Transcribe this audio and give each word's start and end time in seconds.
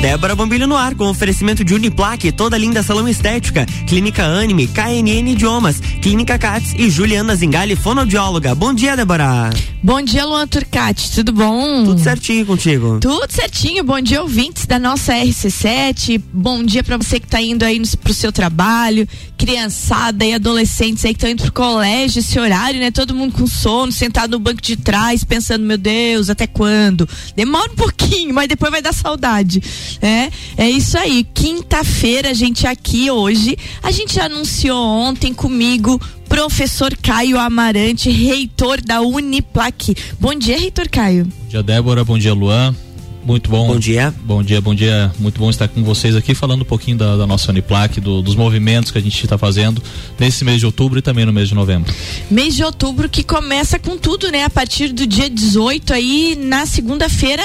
Débora 0.00 0.34
Bombilho 0.34 0.66
no 0.66 0.76
ar 0.78 0.94
com 0.94 1.10
oferecimento 1.10 1.62
de 1.62 1.74
Uniplaque, 1.74 2.32
toda 2.32 2.56
linda 2.56 2.82
salão 2.82 3.06
estética, 3.06 3.66
Clínica 3.86 4.24
Anime, 4.24 4.66
KNN 4.66 5.32
Idiomas, 5.32 5.78
Clínica 6.00 6.38
Cats 6.38 6.74
e 6.74 6.88
Juliana 6.88 7.36
Zingali, 7.36 7.76
fonoaudióloga. 7.76 8.54
Bom 8.54 8.72
dia, 8.72 8.96
Débora. 8.96 9.50
Bom 9.82 10.00
dia, 10.00 10.24
Luan 10.24 10.46
Turcati, 10.46 11.10
tudo 11.12 11.32
bom? 11.32 11.84
Tudo 11.84 12.00
certinho 12.00 12.46
contigo. 12.46 12.98
Tudo 12.98 13.30
certinho, 13.30 13.84
bom 13.84 14.00
dia 14.00 14.22
ouvintes 14.22 14.64
da 14.64 14.78
nossa 14.78 15.12
RC7, 15.12 16.20
bom 16.32 16.62
dia 16.62 16.82
para 16.82 16.96
você 16.96 17.20
que 17.20 17.26
tá 17.26 17.40
indo 17.40 17.62
aí 17.62 17.78
no, 17.78 17.86
pro 17.98 18.14
seu 18.14 18.32
trabalho, 18.32 19.06
criançada 19.40 20.22
e 20.22 20.34
adolescentes 20.34 21.02
aí 21.02 21.14
que 21.14 21.16
estão 21.16 21.30
indo 21.30 21.42
pro 21.42 21.52
colégio 21.52 22.20
esse 22.20 22.38
horário, 22.38 22.78
né? 22.78 22.90
Todo 22.90 23.14
mundo 23.14 23.32
com 23.32 23.46
sono, 23.46 23.90
sentado 23.90 24.32
no 24.32 24.38
banco 24.38 24.60
de 24.60 24.76
trás, 24.76 25.24
pensando, 25.24 25.64
meu 25.64 25.78
Deus, 25.78 26.28
até 26.28 26.46
quando? 26.46 27.08
Demora 27.34 27.72
um 27.72 27.74
pouquinho, 27.74 28.34
mas 28.34 28.48
depois 28.48 28.70
vai 28.70 28.82
dar 28.82 28.92
saudade. 28.92 29.62
É, 30.02 30.30
é 30.58 30.68
isso 30.68 30.98
aí. 30.98 31.24
Quinta-feira, 31.32 32.28
a 32.28 32.34
gente 32.34 32.66
aqui 32.66 33.10
hoje, 33.10 33.56
a 33.82 33.90
gente 33.90 34.20
anunciou 34.20 34.76
ontem 34.76 35.32
comigo 35.32 35.98
professor 36.28 36.94
Caio 37.02 37.38
Amarante, 37.38 38.10
reitor 38.10 38.78
da 38.82 39.00
Uniplac. 39.00 39.96
Bom 40.20 40.34
dia, 40.34 40.58
reitor 40.58 40.88
Caio. 40.90 41.24
Bom 41.24 41.48
dia, 41.48 41.62
Débora. 41.62 42.04
Bom 42.04 42.18
dia, 42.18 42.34
Luan. 42.34 42.76
Muito 43.24 43.50
bom. 43.50 43.66
Bom 43.66 43.78
dia. 43.78 44.14
Bom 44.22 44.42
dia, 44.42 44.60
bom 44.60 44.74
dia. 44.74 45.12
Muito 45.18 45.38
bom 45.38 45.50
estar 45.50 45.68
com 45.68 45.82
vocês 45.84 46.16
aqui 46.16 46.34
falando 46.34 46.62
um 46.62 46.64
pouquinho 46.64 46.96
da, 46.96 47.16
da 47.16 47.26
nossa 47.26 47.50
Uniplac, 47.50 48.00
do, 48.00 48.22
dos 48.22 48.34
movimentos 48.34 48.90
que 48.90 48.98
a 48.98 49.00
gente 49.00 49.22
está 49.22 49.36
fazendo 49.36 49.82
nesse 50.18 50.44
mês 50.44 50.60
de 50.60 50.66
outubro 50.66 50.98
e 50.98 51.02
também 51.02 51.26
no 51.26 51.32
mês 51.32 51.48
de 51.48 51.54
novembro. 51.54 51.92
Mês 52.30 52.54
de 52.54 52.64
outubro 52.64 53.08
que 53.08 53.22
começa 53.22 53.78
com 53.78 53.96
tudo, 53.96 54.30
né? 54.30 54.44
A 54.44 54.50
partir 54.50 54.92
do 54.92 55.06
dia 55.06 55.28
18 55.28 55.92
aí, 55.92 56.36
na 56.40 56.64
segunda-feira, 56.66 57.42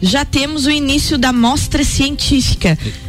já 0.00 0.24
temos 0.24 0.66
o 0.66 0.70
início 0.70 1.18
da 1.18 1.32
mostra 1.32 1.82
científica. 1.82 2.78
E 2.84 3.05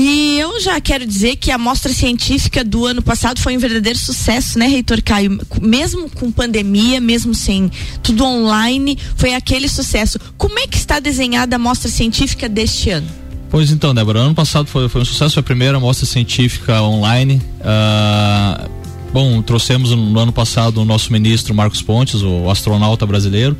eu 0.00 0.60
já 0.60 0.80
quero 0.80 1.06
dizer 1.06 1.36
que 1.36 1.50
a 1.50 1.58
mostra 1.58 1.92
científica 1.92 2.64
do 2.64 2.86
ano 2.86 3.02
passado 3.02 3.40
foi 3.40 3.56
um 3.56 3.60
verdadeiro 3.60 3.98
sucesso, 3.98 4.58
né, 4.58 4.66
Reitor 4.66 5.02
Caio? 5.02 5.38
Mesmo 5.60 6.08
com 6.10 6.32
pandemia, 6.32 7.00
mesmo 7.00 7.34
sem 7.34 7.70
tudo 8.02 8.24
online, 8.24 8.98
foi 9.16 9.34
aquele 9.34 9.68
sucesso. 9.68 10.18
Como 10.38 10.58
é 10.58 10.66
que 10.66 10.76
está 10.76 10.98
desenhada 10.98 11.56
a 11.56 11.58
mostra 11.58 11.90
científica 11.90 12.48
deste 12.48 12.90
ano? 12.90 13.06
Pois 13.50 13.70
então, 13.70 13.94
Débora, 13.94 14.20
ano 14.20 14.34
passado 14.34 14.66
foi, 14.66 14.88
foi 14.88 15.02
um 15.02 15.04
sucesso, 15.04 15.34
foi 15.34 15.40
a 15.42 15.44
primeira 15.44 15.78
mostra 15.78 16.06
científica 16.06 16.80
online. 16.80 17.42
Uh, 17.60 18.70
bom, 19.12 19.42
trouxemos 19.42 19.90
no 19.90 20.18
ano 20.18 20.32
passado 20.32 20.80
o 20.80 20.86
nosso 20.86 21.12
ministro 21.12 21.54
Marcos 21.54 21.82
Pontes, 21.82 22.22
o 22.22 22.50
astronauta 22.50 23.04
brasileiro. 23.04 23.54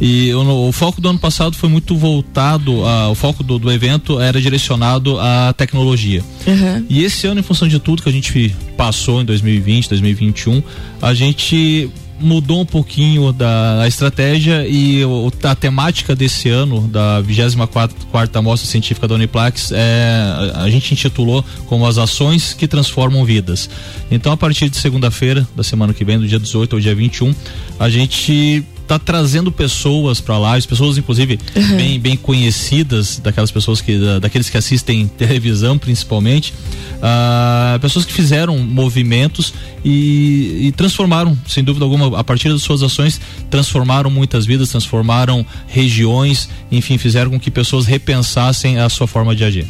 E 0.00 0.32
o, 0.34 0.68
o, 0.68 0.72
foco 0.72 1.00
do 1.00 1.08
ano 1.08 1.18
passado 1.18 1.56
foi 1.56 1.68
muito 1.68 1.96
voltado, 1.96 2.84
a, 2.84 3.08
o 3.08 3.14
foco 3.14 3.42
do, 3.42 3.58
do 3.58 3.70
evento 3.72 4.20
era 4.20 4.40
direcionado 4.40 5.18
à 5.18 5.52
tecnologia. 5.52 6.22
Uhum. 6.46 6.84
E 6.88 7.04
esse 7.04 7.26
ano, 7.26 7.40
em 7.40 7.42
função 7.42 7.66
de 7.66 7.78
tudo 7.78 8.02
que 8.02 8.08
a 8.08 8.12
gente 8.12 8.54
passou 8.76 9.22
em 9.22 9.24
2020, 9.24 9.88
2021, 9.88 10.62
a 11.00 11.14
gente 11.14 11.90
mudou 12.18 12.62
um 12.62 12.66
pouquinho 12.66 13.32
da 13.32 13.84
estratégia 13.86 14.66
e 14.66 15.04
o, 15.04 15.30
a 15.42 15.54
temática 15.54 16.14
desse 16.14 16.48
ano 16.48 16.88
da 16.88 17.20
24 17.20 18.06
quarta 18.06 18.40
mostra 18.40 18.68
científica 18.68 19.06
da 19.06 19.14
Uniplax 19.14 19.70
é 19.72 20.52
a, 20.54 20.62
a 20.62 20.70
gente 20.70 20.92
intitulou 20.92 21.44
como 21.66 21.86
as 21.86 21.98
ações 21.98 22.54
que 22.54 22.66
transformam 22.66 23.24
vidas. 23.24 23.68
Então 24.10 24.32
a 24.32 24.36
partir 24.36 24.68
de 24.70 24.76
segunda-feira 24.76 25.46
da 25.54 25.62
semana 25.62 25.92
que 25.92 26.04
vem, 26.04 26.18
do 26.18 26.26
dia 26.26 26.38
18 26.38 26.76
ao 26.76 26.80
dia 26.80 26.94
21, 26.94 27.34
a 27.78 27.88
gente 27.90 28.64
tá 28.86 28.98
trazendo 28.98 29.50
pessoas 29.50 30.20
para 30.20 30.38
lá, 30.38 30.56
as 30.56 30.66
pessoas 30.66 30.96
inclusive 30.96 31.38
uhum. 31.54 31.76
bem, 31.76 32.00
bem 32.00 32.16
conhecidas 32.16 33.18
daquelas 33.18 33.50
pessoas 33.50 33.80
que 33.80 33.98
da, 33.98 34.18
daqueles 34.18 34.48
que 34.48 34.56
assistem 34.56 35.08
televisão 35.18 35.78
principalmente, 35.78 36.54
uh, 36.96 37.78
pessoas 37.80 38.04
que 38.04 38.12
fizeram 38.12 38.58
movimentos 38.58 39.52
e, 39.84 40.66
e, 40.66 40.72
transformaram, 40.72 41.36
sem 41.46 41.62
dúvida 41.62 41.84
alguma, 41.84 42.18
a 42.18 42.24
partir 42.24 42.48
das 42.48 42.62
suas 42.62 42.82
ações, 42.82 43.20
transformaram 43.50 44.10
muitas 44.10 44.46
vidas, 44.46 44.70
transformaram 44.70 45.44
regiões, 45.68 46.48
enfim, 46.70 46.98
fizeram 46.98 47.30
com 47.30 47.38
que 47.38 47.50
pessoas 47.50 47.86
repensassem 47.86 48.78
a 48.78 48.88
sua 48.88 49.06
forma 49.06 49.34
de 49.34 49.44
agir. 49.44 49.66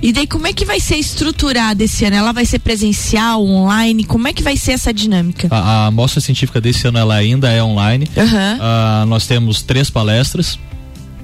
E 0.00 0.12
daí 0.12 0.26
como 0.26 0.46
é 0.46 0.52
que 0.52 0.64
vai 0.64 0.80
ser 0.80 0.96
estruturada 0.96 1.82
esse 1.82 2.04
ano? 2.04 2.16
Ela 2.16 2.32
vai 2.32 2.44
ser 2.44 2.58
presencial, 2.60 3.44
online? 3.44 4.04
Como 4.04 4.28
é 4.28 4.32
que 4.32 4.42
vai 4.42 4.56
ser 4.56 4.72
essa 4.72 4.92
dinâmica? 4.92 5.48
A, 5.50 5.86
a 5.86 5.90
mostra 5.90 6.20
científica 6.20 6.60
desse 6.60 6.86
ano 6.86 6.98
ela 6.98 7.14
ainda 7.14 7.50
é 7.50 7.62
online. 7.62 8.08
Uhum. 8.16 8.24
Uh, 8.24 9.06
nós 9.06 9.26
temos 9.26 9.62
três 9.62 9.90
palestras 9.90 10.58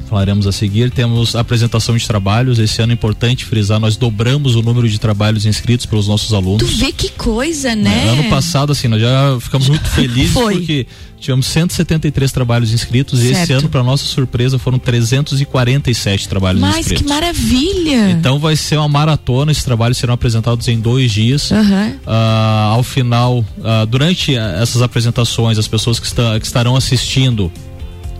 falaremos 0.08 0.46
a 0.46 0.52
seguir. 0.52 0.90
Temos 0.90 1.34
apresentação 1.34 1.96
de 1.96 2.06
trabalhos. 2.06 2.58
Esse 2.58 2.80
ano 2.82 2.92
é 2.92 2.94
importante 2.94 3.44
frisar, 3.44 3.80
nós 3.80 3.96
dobramos 3.96 4.54
o 4.54 4.62
número 4.62 4.88
de 4.88 4.98
trabalhos 4.98 5.46
inscritos 5.46 5.86
pelos 5.86 6.08
nossos 6.08 6.32
alunos. 6.32 6.68
Tu 6.68 6.76
vê 6.76 6.92
que 6.92 7.10
coisa, 7.10 7.74
né? 7.74 8.06
É, 8.06 8.08
ano 8.10 8.24
passado, 8.30 8.72
assim, 8.72 8.88
nós 8.88 9.00
já 9.00 9.38
ficamos 9.40 9.68
muito 9.68 9.88
felizes 9.90 10.32
Foi. 10.32 10.56
porque 10.56 10.86
tivemos 11.18 11.46
173 11.46 12.30
trabalhos 12.30 12.72
inscritos 12.72 13.20
certo. 13.20 13.38
e 13.38 13.42
esse 13.42 13.52
ano, 13.52 13.68
para 13.68 13.82
nossa 13.82 14.04
surpresa, 14.04 14.58
foram 14.58 14.78
347 14.78 16.28
trabalhos 16.28 16.60
Mas 16.60 16.80
inscritos. 16.80 17.02
Mas 17.02 17.02
que 17.02 17.08
maravilha! 17.08 18.10
Então 18.10 18.38
vai 18.38 18.56
ser 18.56 18.76
uma 18.76 18.88
maratona, 18.88 19.50
esses 19.50 19.64
trabalhos 19.64 19.96
serão 19.96 20.14
apresentados 20.14 20.68
em 20.68 20.78
dois 20.78 21.10
dias. 21.10 21.50
Uhum. 21.50 21.90
Uh, 22.06 22.72
ao 22.72 22.82
final, 22.82 23.38
uh, 23.38 23.86
durante 23.88 24.36
essas 24.36 24.82
apresentações, 24.82 25.58
as 25.58 25.66
pessoas 25.66 25.98
que, 25.98 26.06
está, 26.06 26.38
que 26.38 26.46
estarão 26.46 26.76
assistindo 26.76 27.50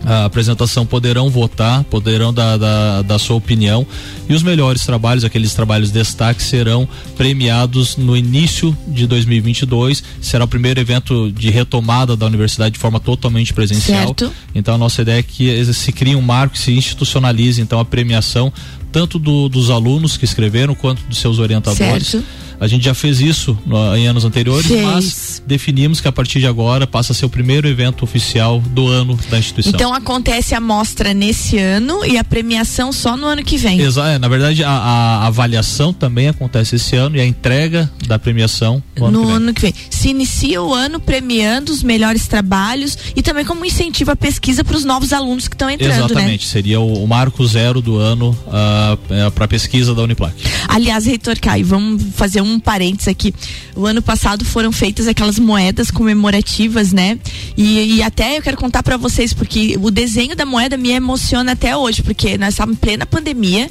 a 0.05 0.25
apresentação 0.25 0.85
poderão 0.85 1.29
votar, 1.29 1.83
poderão 1.85 2.33
dar, 2.33 2.57
dar, 2.57 3.01
dar, 3.01 3.17
sua 3.17 3.35
opinião 3.35 3.85
e 4.29 4.33
os 4.33 4.43
melhores 4.43 4.85
trabalhos, 4.85 5.23
aqueles 5.23 5.53
trabalhos 5.53 5.91
destaque, 5.91 6.43
serão 6.43 6.87
premiados 7.17 7.97
no 7.97 8.15
início 8.15 8.77
de 8.87 9.07
2022. 9.07 10.03
Será 10.21 10.45
o 10.45 10.47
primeiro 10.47 10.79
evento 10.79 11.31
de 11.31 11.49
retomada 11.49 12.15
da 12.15 12.25
universidade 12.25 12.73
de 12.73 12.79
forma 12.79 12.99
totalmente 12.99 13.53
presencial. 13.53 14.07
Certo. 14.07 14.31
Então 14.53 14.75
a 14.75 14.77
nossa 14.77 15.01
ideia 15.01 15.19
é 15.19 15.23
que 15.23 15.73
se 15.73 15.91
crie 15.91 16.15
um 16.15 16.21
marco, 16.21 16.57
se 16.57 16.71
institucionalize 16.71 17.61
então 17.61 17.79
a 17.79 17.85
premiação 17.85 18.53
tanto 18.91 19.19
do, 19.19 19.49
dos 19.49 19.69
alunos 19.69 20.15
que 20.15 20.23
escreveram 20.23 20.73
quanto 20.73 21.03
dos 21.03 21.17
seus 21.17 21.39
orientadores. 21.39 22.07
Certo 22.07 22.44
a 22.59 22.67
gente 22.67 22.85
já 22.85 22.93
fez 22.93 23.19
isso 23.21 23.57
no, 23.65 23.95
em 23.95 24.07
anos 24.07 24.25
anteriores, 24.25 24.67
fez. 24.67 24.83
mas 24.83 25.43
definimos 25.45 26.01
que 26.01 26.07
a 26.07 26.11
partir 26.11 26.39
de 26.39 26.47
agora 26.47 26.87
passa 26.87 27.11
a 27.11 27.15
ser 27.15 27.25
o 27.25 27.29
primeiro 27.29 27.67
evento 27.67 28.03
oficial 28.03 28.59
do 28.59 28.87
ano 28.87 29.17
da 29.29 29.37
instituição. 29.37 29.73
Então 29.73 29.93
acontece 29.93 30.55
a 30.55 30.59
mostra 30.59 31.13
nesse 31.13 31.57
ano 31.57 32.05
e 32.05 32.17
a 32.17 32.23
premiação 32.23 32.91
só 32.91 33.15
no 33.17 33.25
ano 33.27 33.43
que 33.43 33.57
vem. 33.57 33.79
Exato, 33.79 34.07
é, 34.07 34.19
na 34.19 34.27
verdade 34.27 34.63
a, 34.63 34.69
a, 34.69 35.27
avaliação 35.27 35.93
também 35.93 36.27
acontece 36.27 36.75
esse 36.75 36.95
ano 36.95 37.17
e 37.17 37.21
a 37.21 37.25
entrega 37.25 37.89
da 38.07 38.17
premiação 38.17 38.81
no, 38.97 39.05
ano, 39.05 39.19
no 39.19 39.25
que 39.25 39.31
ano 39.31 39.53
que 39.53 39.61
vem. 39.61 39.73
Se 39.89 40.09
inicia 40.09 40.61
o 40.61 40.73
ano 40.73 40.99
premiando 40.99 41.71
os 41.71 41.83
melhores 41.83 42.27
trabalhos 42.27 42.97
e 43.15 43.21
também 43.21 43.45
como 43.45 43.65
incentivo 43.65 44.11
à 44.11 44.15
pesquisa 44.15 44.63
para 44.63 44.75
os 44.75 44.83
novos 44.83 45.13
alunos 45.13 45.47
que 45.47 45.55
estão 45.55 45.69
entrando, 45.69 45.91
né? 45.91 45.97
Exatamente, 45.97 46.45
né? 46.45 46.51
seria 46.51 46.79
o, 46.79 47.03
o, 47.03 47.07
marco 47.07 47.45
zero 47.45 47.81
do 47.81 47.97
ano 47.97 48.37
uh, 48.47 49.13
é, 49.13 49.29
para 49.29 49.47
pesquisa 49.47 49.93
da 49.93 50.01
Uniplac. 50.03 50.35
Aliás, 50.67 51.05
reitor 51.05 51.39
Caio, 51.39 51.65
vamos 51.65 52.03
fazer 52.15 52.41
um 52.41 52.44
parênteses 52.59 53.07
aqui. 53.07 53.33
O 53.75 53.85
ano 53.85 54.01
passado 54.01 54.45
foram 54.45 54.71
feitas 54.71 55.07
aquelas 55.07 55.39
moedas 55.39 55.91
comemorativas, 55.91 56.91
né? 56.93 57.19
E, 57.57 57.95
e 57.97 58.03
até 58.03 58.37
eu 58.37 58.41
quero 58.41 58.57
contar 58.57 58.83
para 58.83 58.97
vocês, 58.97 59.33
porque 59.33 59.77
o 59.81 59.91
desenho 59.91 60.35
da 60.35 60.45
moeda 60.45 60.77
me 60.77 60.91
emociona 60.91 61.53
até 61.53 61.75
hoje, 61.75 62.01
porque 62.03 62.37
nós 62.37 62.53
estamos 62.53 62.75
em 62.75 62.79
plena 62.79 63.05
pandemia. 63.05 63.69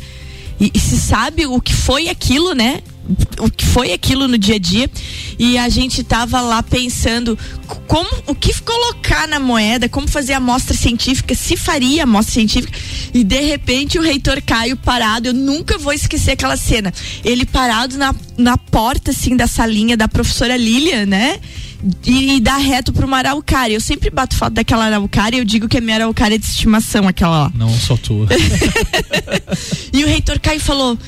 E, 0.61 0.71
e, 0.73 0.79
se 0.79 0.97
sabe 0.97 1.47
o 1.47 1.61
que 1.61 1.75
foi 1.75 2.09
aquilo, 2.09 2.55
né? 2.55 2.81
O 3.39 3.51
que 3.51 3.67
foi 3.67 3.93
aquilo 3.93 4.27
no 4.29 4.39
dia 4.39 4.55
a 4.55 4.59
dia. 4.59 4.91
E 5.39 5.59
a 5.59 5.69
gente 5.69 6.03
tava 6.03 6.41
lá 6.41 6.63
pensando 6.63 7.39
como 7.87 8.09
o 8.27 8.35
que 8.35 8.55
colocar 8.63 9.29
na 9.29 9.39
moeda, 9.39 9.89
como 9.89 10.09
fazer 10.09 10.33
a 10.33 10.39
amostra 10.39 10.75
científica, 10.75 11.35
se 11.35 11.57
faria 11.57 12.03
a 12.03 12.05
amostra 12.05 12.35
científica. 12.35 12.79
E 13.13 13.23
de 13.25 13.41
repente 13.41 13.99
o 13.99 14.03
reitor 14.03 14.41
Caio 14.43 14.77
parado, 14.77 15.29
eu 15.29 15.35
nunca 15.35 15.77
vou 15.77 15.93
esquecer 15.93 16.33
aquela 16.33 16.57
cena. 16.57 16.93
Ele 17.25 17.45
parado 17.45 17.99
na, 17.99 18.15
na 18.37 18.57
porta 18.57 19.11
assim 19.11 19.37
da 19.37 19.47
salinha 19.47 19.97
da 19.97 20.09
professora 20.09 20.57
Lília, 20.57 21.05
né? 21.05 21.41
E, 22.07 22.37
e 22.37 22.41
dá 22.41 22.57
reto 22.57 22.93
pro 22.93 23.07
uma 23.07 23.19
araucária. 23.19 23.75
Eu 23.75 23.81
sempre 23.81 24.11
bato 24.11 24.37
foto 24.37 24.55
daquela 24.55 24.87
araucária 24.87 25.37
e 25.37 25.41
eu 25.41 25.45
digo 25.45 25.69
que 25.69 25.77
é 25.77 25.81
minha 25.81 25.97
araucária 25.97 26.39
de 26.39 26.45
estimação, 26.45 27.07
aquela 27.07 27.45
lá. 27.45 27.53
Não 27.55 27.69
só 27.71 27.97
tua. 27.97 28.27
e 29.93 30.05
o 30.05 30.07
reitor 30.07 30.39
Caio 30.41 30.61
falou: 30.61 30.99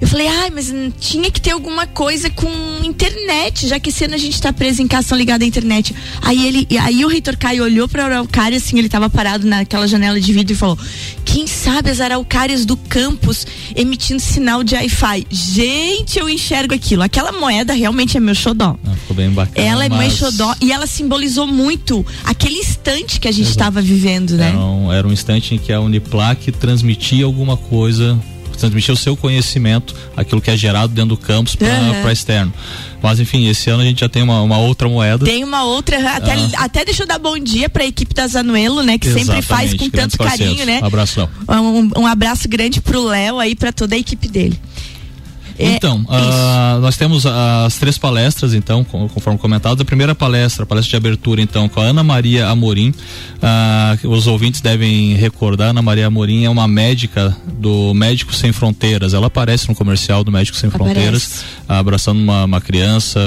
eu 0.00 0.08
falei, 0.08 0.26
ai, 0.26 0.50
mas 0.50 0.72
tinha 1.00 1.30
que 1.30 1.40
ter 1.40 1.50
alguma 1.50 1.86
coisa 1.86 2.28
com 2.30 2.48
internet, 2.82 3.68
já 3.68 3.78
que 3.78 3.90
esse 3.90 4.04
ano 4.04 4.14
a 4.14 4.18
gente 4.18 4.40
tá 4.40 4.52
preso 4.52 4.82
em 4.82 4.88
casa, 4.88 5.14
ligada 5.14 5.44
à 5.44 5.46
internet. 5.46 5.94
Aí 6.22 6.46
ele, 6.46 6.66
aí 6.78 7.04
o 7.04 7.08
reitor 7.08 7.36
Caio 7.36 7.64
olhou 7.64 7.88
pra 7.88 8.04
araucária, 8.04 8.56
assim, 8.56 8.78
ele 8.78 8.88
tava 8.88 9.08
parado 9.08 9.46
naquela 9.46 9.86
janela 9.86 10.20
de 10.20 10.32
vidro 10.32 10.52
e 10.52 10.56
falou: 10.56 10.78
quem 11.24 11.46
sabe 11.46 11.90
as 11.90 12.00
araucárias 12.00 12.64
do 12.64 12.76
campus 12.76 13.46
emitindo 13.74 14.20
sinal 14.20 14.62
de 14.62 14.74
Wi-Fi. 14.74 15.26
Gente, 15.30 16.18
eu 16.18 16.28
enxergo 16.28 16.74
aquilo. 16.74 17.02
Aquela 17.02 17.32
moeda 17.32 17.72
realmente 17.72 18.16
é 18.16 18.20
meu 18.20 18.34
xodó. 18.34 18.76
Ah, 18.86 18.94
ficou 18.94 19.16
bem 19.16 19.30
bacana. 19.30 19.66
Ela 19.66 19.84
é 19.84 19.88
mas... 19.88 19.98
meu 19.98 20.10
xodó 20.10 20.54
e 20.60 20.70
ela 20.70 20.86
simbolizou 20.86 21.46
muito 21.46 22.04
aquele 22.24 22.58
instante 22.58 23.18
que 23.18 23.26
a 23.26 23.32
gente 23.32 23.48
estava 23.48 23.80
vivendo, 23.82 24.36
né? 24.36 24.50
Era 24.50 24.58
um, 24.58 24.92
era 24.92 25.08
um 25.08 25.12
instante 25.12 25.54
em 25.54 25.58
que 25.58 25.72
a 25.72 25.80
Uniplac 25.80 26.52
transmitia 26.52 27.24
alguma 27.24 27.56
coisa 27.56 28.20
transmitir 28.58 28.92
o 28.92 28.96
seu 28.96 29.16
conhecimento, 29.16 29.94
aquilo 30.16 30.40
que 30.40 30.50
é 30.50 30.56
gerado 30.56 30.92
dentro 30.92 31.10
do 31.10 31.16
campus 31.16 31.54
para 31.54 31.68
uhum. 31.68 32.10
externo. 32.10 32.52
Mas 33.02 33.20
enfim, 33.20 33.46
esse 33.48 33.68
ano 33.68 33.82
a 33.82 33.84
gente 33.84 34.00
já 34.00 34.08
tem 34.08 34.22
uma, 34.22 34.40
uma 34.42 34.58
outra 34.58 34.88
moeda. 34.88 35.24
Tem 35.24 35.44
uma 35.44 35.64
outra, 35.64 35.96
até, 36.16 36.32
ah. 36.32 36.50
até 36.56 36.84
deixa 36.84 37.02
eu 37.02 37.06
dar 37.06 37.18
bom 37.18 37.38
dia 37.38 37.68
para 37.68 37.82
a 37.82 37.86
equipe 37.86 38.14
da 38.14 38.26
Zanuelo, 38.26 38.82
né, 38.82 38.98
que 38.98 39.08
Exatamente, 39.08 39.26
sempre 39.26 39.42
faz 39.42 39.74
com 39.74 39.90
tanto 39.90 40.16
carinho, 40.18 40.64
né? 40.64 40.80
Um 40.82 40.86
abraço, 40.86 41.28
um, 41.48 42.00
um 42.00 42.06
abraço 42.06 42.48
grande 42.48 42.80
pro 42.80 43.04
Léo 43.04 43.38
aí 43.38 43.54
para 43.54 43.72
toda 43.72 43.94
a 43.94 43.98
equipe 43.98 44.28
dele. 44.28 44.58
É, 45.58 45.76
então, 45.76 46.00
uh, 46.00 46.80
nós 46.80 46.96
temos 46.96 47.24
as 47.26 47.76
três 47.78 47.96
palestras, 47.96 48.54
então, 48.54 48.82
conforme 48.84 49.38
comentado. 49.38 49.80
A 49.80 49.84
primeira 49.84 50.14
palestra, 50.14 50.64
a 50.64 50.66
palestra 50.66 50.90
de 50.90 50.96
abertura, 50.96 51.40
então, 51.40 51.68
com 51.68 51.80
a 51.80 51.84
Ana 51.84 52.02
Maria 52.02 52.48
Amorim. 52.48 52.90
Uh, 52.90 54.08
os 54.08 54.26
ouvintes 54.26 54.60
devem 54.60 55.14
recordar, 55.14 55.70
Ana 55.70 55.82
Maria 55.82 56.06
Amorim 56.06 56.44
é 56.44 56.50
uma 56.50 56.66
médica 56.66 57.36
do 57.58 57.94
Médicos 57.94 58.38
Sem 58.38 58.52
Fronteiras. 58.52 59.14
Ela 59.14 59.28
aparece 59.28 59.68
no 59.68 59.74
comercial 59.74 60.24
do 60.24 60.32
Médicos 60.32 60.60
Sem 60.60 60.68
aparece. 60.68 60.92
Fronteiras, 60.92 61.44
uh, 61.68 61.72
abraçando 61.74 62.18
uma, 62.18 62.44
uma 62.44 62.60
criança, 62.60 63.20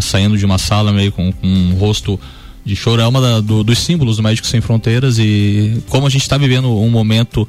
saindo 0.00 0.38
de 0.38 0.44
uma 0.44 0.58
sala 0.58 0.92
meio 0.92 1.12
com, 1.12 1.32
com 1.32 1.46
um 1.46 1.74
rosto 1.74 2.18
de 2.64 2.76
choro. 2.76 3.02
É 3.02 3.06
uma 3.06 3.20
da, 3.20 3.40
do, 3.40 3.62
dos 3.62 3.78
símbolos 3.78 4.16
do 4.16 4.22
Médicos 4.22 4.50
Sem 4.50 4.60
Fronteiras 4.60 5.18
e 5.18 5.82
como 5.88 6.06
a 6.06 6.10
gente 6.10 6.22
está 6.22 6.36
vivendo 6.36 6.68
um 6.68 6.90
momento 6.90 7.48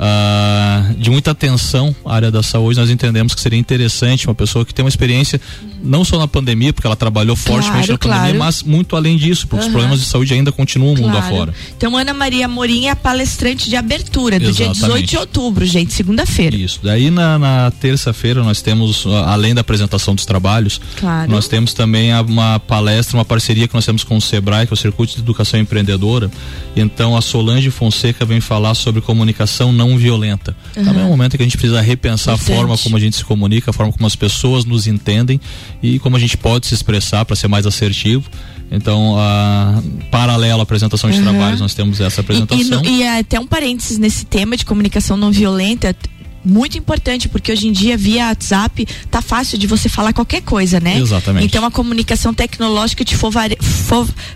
uh, 0.00 0.94
de 0.94 1.10
muita 1.10 1.30
atenção 1.32 1.94
à 2.04 2.14
área 2.14 2.30
da 2.30 2.42
saúde, 2.42 2.80
nós 2.80 2.90
entendemos 2.90 3.34
que 3.34 3.40
seria 3.40 3.58
interessante 3.58 4.26
uma 4.26 4.34
pessoa 4.34 4.64
que 4.64 4.72
tem 4.72 4.84
uma 4.84 4.88
experiência 4.88 5.40
não 5.82 6.04
só 6.04 6.18
na 6.18 6.28
pandemia, 6.28 6.72
porque 6.72 6.86
ela 6.86 6.96
trabalhou 6.96 7.36
fortemente 7.36 7.86
claro, 7.86 7.92
na 7.92 7.98
claro. 7.98 8.20
pandemia, 8.20 8.38
mas 8.38 8.62
muito 8.62 8.96
além 8.96 9.16
disso, 9.16 9.46
porque 9.46 9.62
uhum. 9.62 9.68
os 9.68 9.72
problemas 9.72 10.00
de 10.00 10.06
saúde 10.06 10.34
ainda 10.34 10.52
continuam 10.52 10.94
claro. 10.94 11.08
mundo 11.08 11.18
afora. 11.18 11.54
Então, 11.76 11.96
Ana 11.96 12.12
Maria 12.12 12.48
Morim 12.48 12.86
é 12.86 12.90
a 12.90 12.96
palestrante 12.96 13.68
de 13.68 13.76
abertura 13.76 14.38
do 14.38 14.48
Exatamente. 14.48 14.78
dia 14.78 14.88
18 14.88 15.06
de 15.06 15.16
outubro, 15.16 15.64
gente, 15.64 15.92
segunda-feira. 15.92 16.56
Isso. 16.56 16.80
Daí 16.82 17.10
na, 17.10 17.38
na 17.38 17.70
terça-feira 17.70 18.42
nós 18.42 18.60
temos, 18.60 19.06
além 19.26 19.54
da 19.54 19.60
apresentação 19.60 20.14
dos 20.14 20.26
trabalhos, 20.26 20.80
nós 21.28 21.48
temos 21.48 21.72
também 21.72 22.12
uma 22.20 22.60
palestra, 22.60 23.16
uma 23.16 23.24
parceria 23.24 23.66
que 23.66 23.74
nós 23.74 23.86
temos 23.86 24.04
com 24.04 24.16
o 24.16 24.20
Sebrae, 24.20 24.66
que 24.66 24.72
é 24.72 24.74
o 24.74 24.76
Circuito 24.76 25.14
de 25.14 25.20
Educação 25.20 25.58
Empreendedora. 25.58 26.30
Então 26.76 27.16
a 27.16 27.22
Solange 27.22 27.70
Fonseca 27.70 28.24
vem 28.24 28.40
falar 28.40 28.74
sobre 28.74 29.00
comunicação 29.00 29.72
não 29.72 29.89
violenta. 29.96 30.56
Uhum. 30.76 30.84
Também 30.84 31.02
é 31.02 31.06
um 31.06 31.08
momento 31.08 31.36
que 31.36 31.42
a 31.42 31.46
gente 31.46 31.56
precisa 31.56 31.80
repensar 31.80 32.34
a 32.34 32.38
forma 32.38 32.76
como 32.78 32.96
a 32.96 33.00
gente 33.00 33.16
se 33.16 33.24
comunica, 33.24 33.70
a 33.70 33.72
forma 33.72 33.92
como 33.92 34.06
as 34.06 34.16
pessoas 34.16 34.64
nos 34.64 34.86
entendem 34.86 35.40
e 35.82 35.98
como 35.98 36.16
a 36.16 36.18
gente 36.18 36.36
pode 36.36 36.66
se 36.66 36.74
expressar 36.74 37.24
para 37.24 37.36
ser 37.36 37.48
mais 37.48 37.66
assertivo. 37.66 38.28
Então, 38.70 39.18
a, 39.18 39.82
paralelo 40.10 40.60
à 40.60 40.62
apresentação 40.62 41.10
de 41.10 41.18
uhum. 41.18 41.24
trabalhos, 41.24 41.60
nós 41.60 41.74
temos 41.74 42.00
essa 42.00 42.20
apresentação. 42.20 42.82
E, 42.84 42.88
e, 42.88 42.98
e 43.00 43.08
até 43.08 43.40
um 43.40 43.46
parênteses 43.46 43.98
nesse 43.98 44.24
tema 44.24 44.56
de 44.56 44.64
comunicação 44.64 45.16
não 45.16 45.32
violenta, 45.32 45.94
muito 46.44 46.78
importante, 46.78 47.28
porque 47.28 47.52
hoje 47.52 47.68
em 47.68 47.72
dia, 47.72 47.96
via 47.96 48.28
WhatsApp, 48.28 48.86
tá 49.10 49.20
fácil 49.20 49.58
de 49.58 49.66
você 49.66 49.88
falar 49.88 50.12
qualquer 50.12 50.42
coisa, 50.42 50.80
né? 50.80 50.98
Exatamente. 50.98 51.46
Então 51.46 51.64
a 51.64 51.70
comunicação 51.70 52.32
tecnológica 52.34 53.04
te 53.04 53.16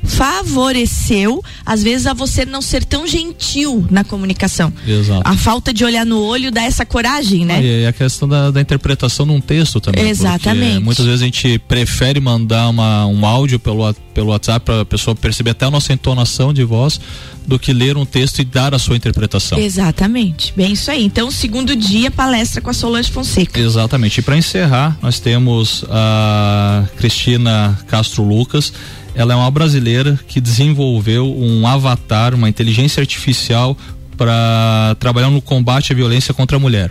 favoreceu, 0.05 1.43
às 1.65 1.83
vezes, 1.83 2.07
a 2.07 2.15
você 2.15 2.45
não 2.45 2.61
ser 2.61 2.85
tão 2.85 3.07
gentil 3.07 3.87
na 3.91 4.05
comunicação. 4.05 4.73
Exato. 4.87 5.23
A 5.25 5.37
falta 5.37 5.73
de 5.73 5.85
olhar 5.85 6.05
no 6.05 6.21
olho 6.21 6.51
dá 6.51 6.63
essa 6.63 6.85
coragem, 6.85 7.45
né? 7.45 7.63
E 7.65 7.87
a 7.87 7.93
questão 7.93 8.29
da, 8.29 8.51
da 8.51 8.61
interpretação 8.61 9.25
num 9.27 9.41
texto 9.41 9.81
também. 9.81 10.09
Exatamente. 10.09 10.81
Muitas 10.81 11.05
vezes 11.05 11.23
a 11.23 11.25
gente 11.25 11.59
prefere 11.59 12.21
mandar 12.21 12.69
uma, 12.69 13.07
um 13.07 13.25
áudio 13.25 13.59
pelo, 13.59 13.93
pelo 14.13 14.29
WhatsApp 14.29 14.65
para 14.65 14.81
a 14.83 14.85
pessoa 14.85 15.15
perceber 15.15 15.51
até 15.51 15.67
a 15.67 15.71
nossa 15.71 15.93
entonação 15.93 16.53
de 16.53 16.65
voz 16.65 17.01
do 17.47 17.59
que 17.59 17.73
ler 17.73 17.97
um 17.97 18.05
texto 18.05 18.41
e 18.41 18.45
dar 18.45 18.75
a 18.75 18.79
sua 18.79 18.97
interpretação. 18.97 19.59
Exatamente. 19.59 20.53
Bem 20.57 20.73
isso 20.73 20.91
aí. 20.91 21.05
Então, 21.05 21.31
segundo 21.31 21.77
dia, 21.77 22.11
palestra 22.11 22.61
com 22.61 22.71
a 22.71 22.73
Solange 22.73 23.11
Fonseca. 23.11 23.61
Exatamente. 23.61 24.19
E 24.19 24.23
para 24.23 24.37
encerrar, 24.37 24.97
nós 25.03 25.21
temos 25.21 25.85
a 25.91 26.85
Cristina 26.97 27.79
Castro 27.87 28.25
Lucas. 28.25 28.73
Ela 29.15 29.35
é 29.35 29.37
uma 29.37 29.51
brasileira 29.51 30.19
que 30.27 30.41
desenvolveu 30.41 31.33
um 31.37 31.67
avatar, 31.67 32.35
uma 32.35 32.49
inteligência 32.49 33.01
artificial 33.01 33.77
para 34.17 34.97
trabalhar 34.99 35.31
no 35.31 35.43
combate 35.43 35.93
à 35.93 35.97
violência 35.97 36.33
contra 36.33 36.57
a 36.57 36.61
mulher. 36.61 36.91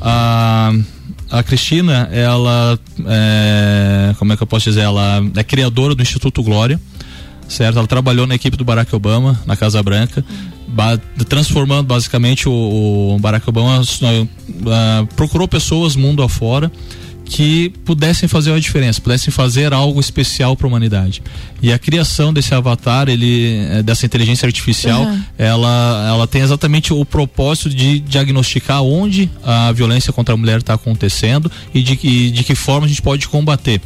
A, 0.00 0.72
a 1.30 1.42
Cristina, 1.42 2.08
ela 2.12 2.78
é, 3.06 4.14
como 4.18 4.32
é 4.32 4.36
que 4.36 4.42
eu 4.42 4.46
posso 4.46 4.68
dizer? 4.68 4.82
Ela 4.82 5.22
é 5.36 5.42
criadora 5.44 5.94
do 5.94 6.02
Instituto 6.02 6.42
Glória 6.42 6.80
certo? 7.48 7.78
Ela 7.78 7.86
trabalhou 7.86 8.26
na 8.26 8.34
equipe 8.34 8.56
do 8.56 8.64
Barack 8.64 8.94
Obama, 8.94 9.40
na 9.46 9.56
Casa 9.56 9.82
Branca, 9.82 10.24
ba 10.66 10.98
transformando 11.28 11.86
basicamente 11.86 12.48
o, 12.48 13.14
o 13.14 13.18
Barack 13.18 13.48
Obama 13.48 13.80
uh, 13.80 15.06
procurou 15.14 15.46
pessoas 15.46 15.94
mundo 15.94 16.22
afora 16.22 16.70
que 17.24 17.70
pudessem 17.84 18.28
fazer 18.28 18.50
uma 18.50 18.60
diferença, 18.60 19.00
pudessem 19.00 19.32
fazer 19.32 19.72
algo 19.72 19.98
especial 19.98 20.56
para 20.56 20.66
a 20.66 20.68
humanidade. 20.68 21.22
E 21.62 21.72
a 21.72 21.78
criação 21.78 22.32
desse 22.32 22.54
avatar, 22.54 23.08
ele, 23.08 23.66
eh, 23.70 23.82
dessa 23.82 24.04
inteligência 24.04 24.46
artificial, 24.46 25.02
uhum. 25.02 25.22
ela, 25.38 26.06
ela 26.08 26.26
tem 26.26 26.42
exatamente 26.42 26.92
o 26.92 27.04
propósito 27.04 27.70
de 27.70 28.00
diagnosticar 28.00 28.82
onde 28.82 29.30
a 29.42 29.72
violência 29.72 30.12
contra 30.12 30.34
a 30.34 30.36
mulher 30.36 30.58
está 30.58 30.74
acontecendo 30.74 31.50
e 31.72 31.82
de, 31.82 31.98
e 32.02 32.30
de 32.30 32.44
que 32.44 32.54
forma 32.54 32.86
a 32.86 32.88
gente 32.88 33.02
pode 33.02 33.26
combater. 33.26 33.80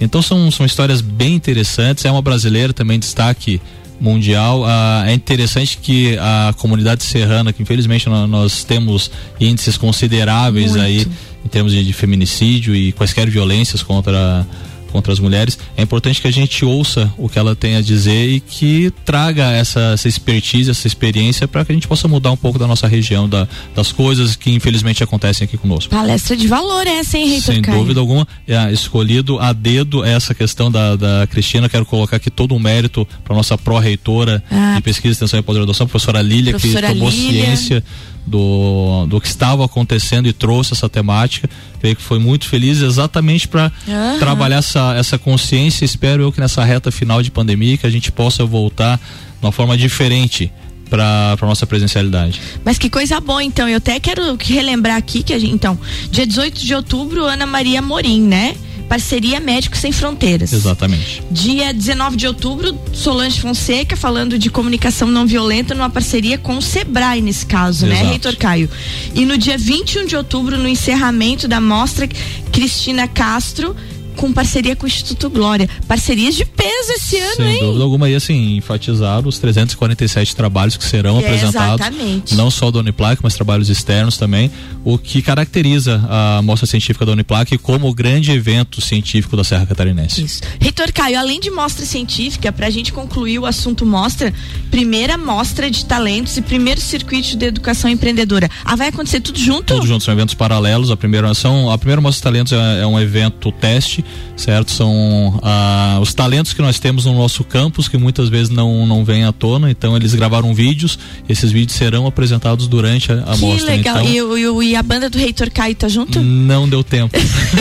Então 0.00 0.22
são, 0.22 0.50
são 0.50 0.64
histórias 0.64 1.00
bem 1.00 1.34
interessantes. 1.34 2.04
É 2.04 2.10
uma 2.10 2.22
brasileira 2.22 2.72
também 2.72 2.98
destaque 2.98 3.60
mundial. 4.00 4.64
Ah, 4.66 5.04
é 5.06 5.12
interessante 5.14 5.78
que 5.78 6.16
a 6.18 6.54
comunidade 6.58 7.02
serrana, 7.04 7.52
que 7.52 7.62
infelizmente 7.62 8.08
nós, 8.08 8.64
temos 8.64 9.10
índices 9.40 9.76
consideráveis 9.76 10.72
Muito. 10.72 10.84
aí 10.84 11.06
em 11.44 11.48
termos 11.48 11.72
de, 11.72 11.84
de 11.84 11.92
feminicídio 11.92 12.74
e 12.74 12.92
quaisquer 12.92 13.28
violências 13.28 13.82
contra 13.82 14.46
contra 14.94 15.12
as 15.12 15.18
mulheres, 15.18 15.58
é 15.76 15.82
importante 15.82 16.22
que 16.22 16.28
a 16.28 16.30
gente 16.30 16.64
ouça 16.64 17.12
o 17.18 17.28
que 17.28 17.36
ela 17.36 17.56
tem 17.56 17.74
a 17.74 17.80
dizer 17.80 18.28
e 18.28 18.38
que 18.38 18.92
traga 19.04 19.50
essa, 19.50 19.80
essa 19.94 20.06
expertise, 20.06 20.70
essa 20.70 20.86
experiência 20.86 21.48
para 21.48 21.64
que 21.64 21.72
a 21.72 21.74
gente 21.74 21.88
possa 21.88 22.06
mudar 22.06 22.30
um 22.30 22.36
pouco 22.36 22.60
da 22.60 22.66
nossa 22.68 22.86
região, 22.86 23.28
da, 23.28 23.48
das 23.74 23.90
coisas 23.90 24.36
que 24.36 24.52
infelizmente 24.52 25.02
acontecem 25.02 25.46
aqui 25.46 25.58
conosco. 25.58 25.90
Palestra 25.90 26.36
de 26.36 26.46
valor 26.46 26.86
essa, 26.86 27.18
hein, 27.18 27.26
Reitor 27.26 27.54
Sem 27.54 27.62
Caio? 27.62 27.80
dúvida 27.80 27.98
alguma, 27.98 28.24
é, 28.46 28.72
escolhido 28.72 29.40
a 29.40 29.52
dedo 29.52 30.04
essa 30.04 30.32
questão 30.32 30.70
da, 30.70 30.94
da 30.94 31.26
Cristina, 31.26 31.68
quero 31.68 31.84
colocar 31.84 32.18
aqui 32.18 32.30
todo 32.30 32.52
o 32.52 32.54
um 32.54 32.60
mérito 32.60 33.04
para 33.24 33.34
nossa 33.34 33.58
pró-reitora 33.58 34.44
ah. 34.48 34.74
de 34.76 34.80
pesquisa, 34.82 35.10
extensão 35.10 35.40
e 35.40 35.42
pós-graduação, 35.42 35.88
professora 35.88 36.22
Lília, 36.22 36.52
professora 36.52 36.86
que 36.86 36.92
tomou 36.92 37.10
Lília. 37.10 37.46
ciência 37.46 37.84
do, 38.26 39.06
do 39.06 39.20
que 39.20 39.26
estava 39.26 39.64
acontecendo 39.64 40.26
e 40.26 40.32
trouxe 40.32 40.72
essa 40.72 40.88
temática. 40.88 41.48
Creio 41.80 41.96
que 41.96 42.02
foi 42.02 42.18
muito 42.18 42.48
feliz 42.48 42.80
exatamente 42.80 43.46
para 43.46 43.70
uhum. 43.86 44.18
trabalhar 44.18 44.58
essa, 44.58 44.94
essa 44.94 45.18
consciência. 45.18 45.84
Espero 45.84 46.22
eu 46.22 46.32
que 46.32 46.40
nessa 46.40 46.64
reta 46.64 46.90
final 46.90 47.22
de 47.22 47.30
pandemia 47.30 47.76
que 47.76 47.86
a 47.86 47.90
gente 47.90 48.10
possa 48.10 48.44
voltar 48.44 48.96
de 48.96 49.46
uma 49.46 49.52
forma 49.52 49.76
diferente 49.76 50.50
para 50.88 51.36
nossa 51.42 51.66
presencialidade. 51.66 52.40
Mas 52.64 52.78
que 52.78 52.88
coisa 52.88 53.20
boa, 53.20 53.42
então. 53.42 53.68
Eu 53.68 53.78
até 53.78 53.98
quero 53.98 54.36
relembrar 54.40 54.96
aqui 54.96 55.22
que 55.22 55.32
a 55.32 55.38
gente, 55.38 55.52
então, 55.52 55.78
dia 56.10 56.26
18 56.26 56.60
de 56.60 56.74
outubro, 56.74 57.24
Ana 57.24 57.46
Maria 57.46 57.82
Morim, 57.82 58.22
né? 58.22 58.54
Parceria 58.88 59.40
Médicos 59.40 59.80
Sem 59.80 59.92
Fronteiras. 59.92 60.52
Exatamente. 60.52 61.22
Dia 61.30 61.72
19 61.72 62.16
de 62.16 62.26
outubro, 62.26 62.78
Solange 62.92 63.40
Fonseca 63.40 63.96
falando 63.96 64.38
de 64.38 64.50
comunicação 64.50 65.08
não 65.08 65.26
violenta 65.26 65.74
numa 65.74 65.90
parceria 65.90 66.38
com 66.38 66.56
o 66.56 66.62
Sebrae 66.62 67.20
nesse 67.20 67.46
caso, 67.46 67.86
né, 67.86 67.92
Exato. 67.92 68.04
né, 68.04 68.10
Reitor 68.12 68.36
Caio? 68.36 68.70
E 69.14 69.24
no 69.24 69.36
dia 69.36 69.58
21 69.58 70.06
de 70.06 70.16
outubro, 70.16 70.58
no 70.58 70.68
encerramento 70.68 71.48
da 71.48 71.60
mostra, 71.60 72.08
Cristina 72.52 73.08
Castro 73.08 73.74
com 74.16 74.32
parceria 74.32 74.76
com 74.76 74.84
o 74.84 74.88
Instituto 74.88 75.28
Glória. 75.28 75.68
Parcerias 75.86 76.34
de 76.34 76.44
peso 76.64 76.92
esse 76.92 77.18
ano, 77.18 77.34
Sem 77.34 77.46
hein? 77.46 77.52
Sem 77.52 77.66
dúvida 77.66 77.84
alguma, 77.84 78.08
e 78.08 78.14
assim, 78.14 78.56
enfatizar 78.56 79.26
os 79.26 79.38
347 79.38 80.34
trabalhos 80.34 80.76
que 80.76 80.84
serão 80.84 81.20
é, 81.20 81.20
apresentados. 81.20 81.86
Exatamente. 81.86 82.34
Não 82.34 82.50
só 82.50 82.70
da 82.70 82.78
Uniplac, 82.78 83.20
mas 83.22 83.34
trabalhos 83.34 83.68
externos 83.68 84.16
também, 84.16 84.50
o 84.84 84.96
que 84.96 85.20
caracteriza 85.20 86.02
a 86.08 86.42
Mostra 86.42 86.66
Científica 86.66 87.04
da 87.04 87.12
Uniplac 87.12 87.56
como 87.58 87.88
o 87.88 87.94
grande 87.94 88.32
evento 88.32 88.80
científico 88.80 89.36
da 89.36 89.44
Serra 89.44 89.66
Catarinense. 89.66 90.24
Isso. 90.24 90.40
Reitor 90.60 90.92
Caio, 90.92 91.18
além 91.18 91.40
de 91.40 91.50
mostra 91.50 91.84
científica, 91.84 92.50
para 92.52 92.66
a 92.66 92.70
gente 92.70 92.92
concluir 92.92 93.38
o 93.38 93.46
assunto 93.46 93.84
mostra, 93.84 94.32
primeira 94.70 95.18
mostra 95.18 95.70
de 95.70 95.84
talentos 95.84 96.36
e 96.36 96.42
primeiro 96.42 96.80
circuito 96.80 97.36
de 97.36 97.46
educação 97.46 97.90
empreendedora. 97.90 98.50
Ah, 98.64 98.76
vai 98.76 98.88
acontecer 98.88 99.20
tudo 99.20 99.38
junto? 99.38 99.74
Tudo 99.74 99.86
junto, 99.86 100.04
são 100.04 100.14
eventos 100.14 100.34
paralelos. 100.34 100.90
A 100.90 100.96
primeira, 100.96 101.32
são, 101.34 101.70
a 101.70 101.76
primeira 101.76 102.00
mostra 102.00 102.18
de 102.18 102.22
talentos 102.22 102.52
é, 102.52 102.82
é 102.82 102.86
um 102.86 102.98
evento 102.98 103.52
teste 103.52 104.04
certo? 104.36 104.70
São 104.70 105.38
ah, 105.42 105.98
os 106.00 106.14
talentos 106.14 106.52
que 106.54 106.62
nós 106.62 106.78
temos 106.78 107.04
no 107.04 107.14
nosso 107.14 107.44
campus 107.44 107.88
que 107.88 107.98
muitas 107.98 108.28
vezes 108.28 108.50
não, 108.50 108.86
não 108.86 109.04
vêm 109.04 109.24
à 109.24 109.32
tona, 109.32 109.70
então 109.70 109.96
eles 109.96 110.14
gravaram 110.14 110.54
vídeos, 110.54 110.98
esses 111.28 111.50
vídeos 111.52 111.76
serão 111.76 112.06
apresentados 112.06 112.66
durante 112.66 113.12
a, 113.12 113.16
a 113.16 113.34
que 113.34 113.40
mostra. 113.40 113.66
legal, 113.66 114.00
então, 114.04 114.38
e, 114.38 114.66
e, 114.66 114.70
e, 114.70 114.76
a 114.76 114.82
banda 114.82 115.10
do 115.10 115.18
Reitor 115.18 115.50
Caio 115.50 115.74
tá 115.74 115.88
junto? 115.88 116.22
Não 116.22 116.68
deu 116.68 116.82
tempo. 116.82 117.16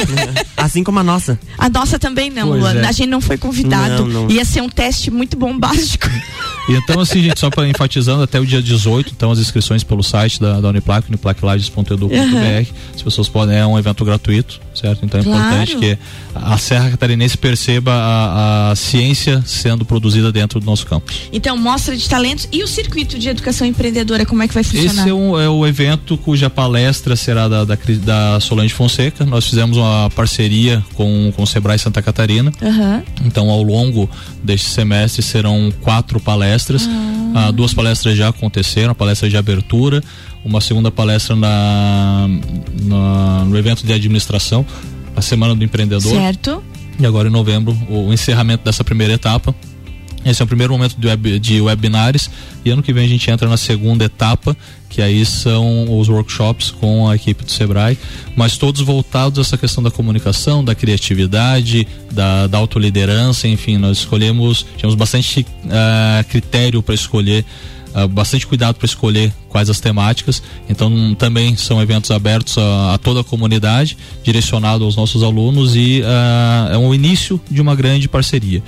assim 0.55 0.83
como 0.83 0.99
a 0.99 1.03
nossa. 1.03 1.39
A 1.57 1.69
nossa 1.69 1.99
também 1.99 2.29
não, 2.29 2.51
Luana. 2.51 2.81
É. 2.81 2.85
A 2.85 2.91
gente 2.91 3.09
não 3.09 3.21
foi 3.21 3.37
convidado. 3.37 4.05
Não, 4.05 4.23
não. 4.23 4.31
Ia 4.31 4.45
ser 4.45 4.61
um 4.61 4.69
teste 4.69 5.11
muito 5.11 5.35
bombástico. 5.37 6.09
Então, 6.69 6.99
assim, 6.99 7.21
gente, 7.21 7.39
só 7.39 7.49
para 7.49 7.67
enfatizando, 7.67 8.23
até 8.23 8.39
o 8.39 8.45
dia 8.45 8.61
18, 8.61 9.13
então 9.15 9.31
as 9.31 9.39
inscrições 9.39 9.83
pelo 9.83 10.01
site 10.01 10.39
da, 10.39 10.61
da 10.61 10.69
Uniplac, 10.69 11.07
uniplaclages.edu.br. 11.07 12.13
Uhum. 12.13 12.65
As 12.95 13.01
pessoas 13.01 13.27
podem, 13.27 13.57
é 13.57 13.65
um 13.65 13.77
evento 13.77 14.05
gratuito, 14.05 14.61
certo? 14.73 15.05
Então 15.05 15.19
é 15.19 15.23
claro. 15.23 15.39
importante 15.39 15.75
que 15.75 15.97
a 16.33 16.57
Serra 16.57 16.91
Catarinense 16.91 17.37
perceba 17.37 17.91
a, 17.91 18.71
a, 18.71 18.75
ciência 18.75 19.43
sendo 19.45 19.83
produzida 19.85 20.31
dentro 20.31 20.59
do 20.59 20.65
nosso 20.65 20.85
campo. 20.85 21.11
Então, 21.31 21.57
mostra 21.57 21.95
de 21.95 22.07
talentos 22.07 22.47
e 22.51 22.63
o 22.63 22.67
circuito 22.67 23.19
de 23.19 23.29
educação 23.29 23.67
empreendedora, 23.67 24.25
como 24.25 24.41
é 24.41 24.47
que 24.47 24.53
vai 24.53 24.63
funcionar? 24.63 25.01
Esse 25.01 25.09
é, 25.09 25.13
um, 25.13 25.39
é 25.39 25.49
o 25.49 25.65
evento 25.67 26.17
cuja 26.17 26.49
palestra 26.49 27.15
será 27.15 27.47
da, 27.47 27.65
da, 27.65 27.77
da 28.03 28.39
Solange 28.39 28.73
Fonseca. 28.73 29.25
Nós 29.25 29.45
fizemos 29.45 29.77
uma 29.77 30.09
parceria 30.15 30.83
com, 30.93 31.31
com 31.35 31.43
o 31.43 31.47
Sebrae 31.47 31.77
Santa 31.77 32.01
Catarina. 32.01 32.51
Uhum. 32.61 33.03
Então, 33.25 33.49
ao 33.49 33.61
longo 33.61 34.09
deste 34.41 34.69
semestre 34.69 35.21
serão 35.21 35.71
quatro 35.81 36.19
palestras. 36.19 36.52
Ah. 36.89 37.47
Ah, 37.47 37.51
duas 37.51 37.73
palestras 37.73 38.15
já 38.15 38.29
aconteceram, 38.29 38.91
a 38.91 38.95
palestra 38.95 39.29
de 39.29 39.35
abertura, 39.35 40.03
uma 40.45 40.61
segunda 40.61 40.91
palestra 40.91 41.35
na, 41.35 42.27
na, 42.81 43.45
no 43.45 43.57
evento 43.57 43.85
de 43.85 43.91
administração, 43.91 44.65
a 45.15 45.21
Semana 45.21 45.55
do 45.55 45.63
Empreendedor. 45.63 46.11
Certo. 46.11 46.63
E 46.99 47.05
agora 47.05 47.27
em 47.27 47.31
novembro, 47.31 47.75
o 47.89 48.13
encerramento 48.13 48.63
dessa 48.63 48.83
primeira 48.83 49.13
etapa. 49.13 49.53
Esse 50.25 50.41
é 50.41 50.45
o 50.45 50.47
primeiro 50.47 50.73
momento 50.73 50.95
de, 50.97 51.07
web, 51.07 51.39
de 51.39 51.61
webinars 51.61 52.29
e 52.63 52.69
ano 52.69 52.81
que 52.81 52.93
vem 52.93 53.05
a 53.05 53.07
gente 53.07 53.29
entra 53.29 53.47
na 53.47 53.57
segunda 53.57 54.05
etapa, 54.05 54.55
que 54.89 55.01
aí 55.01 55.25
são 55.25 55.99
os 55.99 56.07
workshops 56.07 56.71
com 56.71 57.09
a 57.09 57.15
equipe 57.15 57.43
do 57.43 57.51
Sebrae, 57.51 57.97
mas 58.35 58.57
todos 58.57 58.79
voltados 58.81 59.39
a 59.39 59.41
essa 59.41 59.57
questão 59.57 59.83
da 59.83 59.91
comunicação, 59.91 60.63
da 60.63 60.73
criatividade, 60.73 61.87
da, 62.11 62.47
da 62.47 62.57
autoliderança, 62.57 63.47
enfim, 63.47 63.77
nós 63.77 63.97
escolhemos, 63.97 64.65
tínhamos 64.77 64.95
bastante 64.95 65.41
uh, 65.41 66.23
critério 66.29 66.81
para 66.81 66.95
escolher 66.95 67.45
Uh, 67.95 68.07
bastante 68.07 68.47
cuidado 68.47 68.73
para 68.77 68.87
escolher 68.87 69.31
quais 69.49 69.69
as 69.69 69.79
temáticas. 69.79 70.41
Então 70.67 71.13
também 71.13 71.55
são 71.55 71.79
eventos 71.79 72.09
abertos 72.09 72.57
a, 72.57 72.95
a 72.95 72.97
toda 72.97 73.21
a 73.21 73.23
comunidade, 73.23 73.95
direcionado 74.23 74.83
aos 74.83 74.95
nossos 74.95 75.21
alunos 75.21 75.75
e 75.75 76.01
uh, 76.01 76.73
é 76.73 76.77
um 76.79 76.91
início 76.91 77.39
de 77.51 77.61
uma 77.61 77.75
grande 77.75 78.09
parceria 78.09 78.63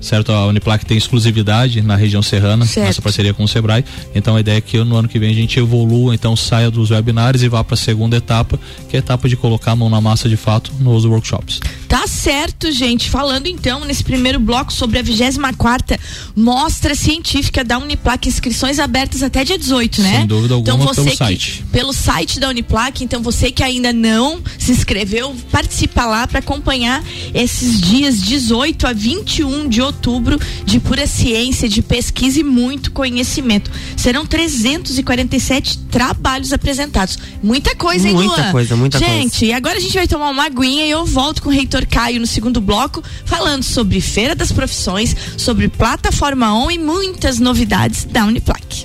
certo? 0.00 0.32
A 0.32 0.46
Uniplac 0.46 0.84
tem 0.84 0.96
exclusividade 0.96 1.82
na 1.82 1.96
região 1.96 2.22
serrana, 2.22 2.66
certo. 2.66 2.86
nossa 2.86 3.02
parceria 3.02 3.34
com 3.34 3.44
o 3.44 3.48
Sebrae. 3.48 3.84
Então 4.14 4.36
a 4.36 4.40
ideia 4.40 4.58
é 4.58 4.60
que 4.60 4.78
no 4.84 4.96
ano 4.96 5.08
que 5.08 5.18
vem 5.18 5.30
a 5.30 5.34
gente 5.34 5.58
evolua, 5.58 6.14
então 6.14 6.36
saia 6.36 6.70
dos 6.70 6.90
webinários 6.90 7.42
e 7.42 7.48
vá 7.48 7.62
para 7.64 7.74
a 7.74 7.78
segunda 7.78 8.16
etapa, 8.16 8.58
que 8.88 8.96
é 8.96 8.98
a 8.98 9.00
etapa 9.00 9.28
de 9.28 9.36
colocar 9.36 9.72
a 9.72 9.76
mão 9.76 9.90
na 9.90 10.00
massa 10.00 10.28
de 10.28 10.36
fato 10.36 10.72
nos 10.80 11.04
workshops. 11.04 11.60
Tá 11.88 12.06
certo, 12.06 12.70
gente. 12.70 13.08
Falando 13.08 13.46
então 13.46 13.84
nesse 13.84 14.04
primeiro 14.04 14.38
bloco 14.38 14.72
sobre 14.72 14.98
a 14.98 15.02
24 15.02 15.98
mostra 16.36 16.94
científica 16.94 17.64
da 17.64 17.78
Uniplac, 17.78 18.28
inscrições 18.28 18.78
abertas 18.78 19.22
até 19.22 19.44
dia 19.44 19.58
18, 19.58 20.02
né? 20.02 20.18
Sem 20.18 20.26
dúvida 20.26 20.54
alguma 20.54 20.74
então, 20.74 20.86
você 20.86 21.02
pelo 21.02 21.10
que, 21.10 21.16
site. 21.16 21.64
Pelo 21.72 21.92
site 21.92 22.38
da 22.38 22.48
Uniplac, 22.48 23.02
então 23.02 23.22
você 23.22 23.50
que 23.50 23.62
ainda 23.62 23.92
não 23.92 24.40
se 24.58 24.72
inscreveu, 24.72 25.34
participa 25.50 26.04
lá 26.04 26.26
para 26.26 26.40
acompanhar 26.40 27.02
esses 27.34 27.80
dias 27.80 28.20
18 28.20 28.86
a 28.86 28.92
21 28.92 29.68
de 29.68 29.80
outubro 29.88 30.38
de 30.64 30.78
pura 30.80 31.06
ciência, 31.06 31.68
de 31.68 31.82
pesquisa 31.82 32.40
e 32.40 32.44
muito 32.44 32.92
conhecimento. 32.92 33.70
Serão 33.96 34.24
347 34.24 35.78
trabalhos 35.90 36.52
apresentados. 36.52 37.18
Muita 37.42 37.74
coisa, 37.74 38.08
hein, 38.08 38.14
Muita 38.14 38.42
Luan? 38.42 38.52
coisa, 38.52 38.76
muita 38.76 38.98
gente, 38.98 39.08
coisa. 39.08 39.22
Gente, 39.22 39.44
e 39.46 39.52
agora 39.52 39.78
a 39.78 39.80
gente 39.80 39.94
vai 39.94 40.06
tomar 40.06 40.30
uma 40.30 40.44
aguinha 40.44 40.86
e 40.86 40.90
eu 40.90 41.04
volto 41.04 41.42
com 41.42 41.48
o 41.48 41.52
reitor 41.52 41.86
Caio 41.86 42.20
no 42.20 42.26
segundo 42.26 42.60
bloco, 42.60 43.02
falando 43.24 43.62
sobre 43.62 44.00
Feira 44.00 44.34
das 44.34 44.52
Profissões, 44.52 45.14
sobre 45.36 45.68
Plataforma 45.68 46.54
ON 46.54 46.70
e 46.70 46.78
muitas 46.78 47.38
novidades 47.38 48.04
da 48.04 48.24
Uniplac. 48.24 48.84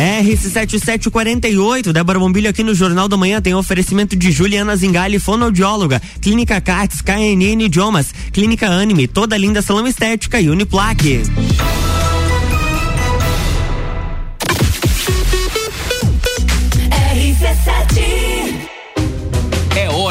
RC7748, 0.00 1.92
Débora 1.92 2.18
Bombilho 2.18 2.48
aqui 2.48 2.62
no 2.62 2.74
Jornal 2.74 3.06
da 3.06 3.18
Manhã 3.18 3.38
tem 3.42 3.54
oferecimento 3.54 4.16
de 4.16 4.32
Juliana 4.32 4.74
Zingali, 4.74 5.18
fonoaudióloga, 5.18 6.00
Clínica 6.22 6.58
CATS, 6.58 7.02
KNN 7.02 7.64
Idiomas, 7.64 8.14
Clínica 8.32 8.66
Anime, 8.66 9.06
toda 9.06 9.36
linda 9.36 9.60
salão 9.60 9.86
estética 9.86 10.40
e 10.40 10.48
Uniplaque. 10.48 11.20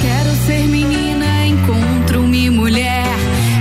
Quero 0.00 0.34
ser 0.46 0.66
menina, 0.66 1.46
encontro-me 1.46 2.50
mulher. 2.50 3.04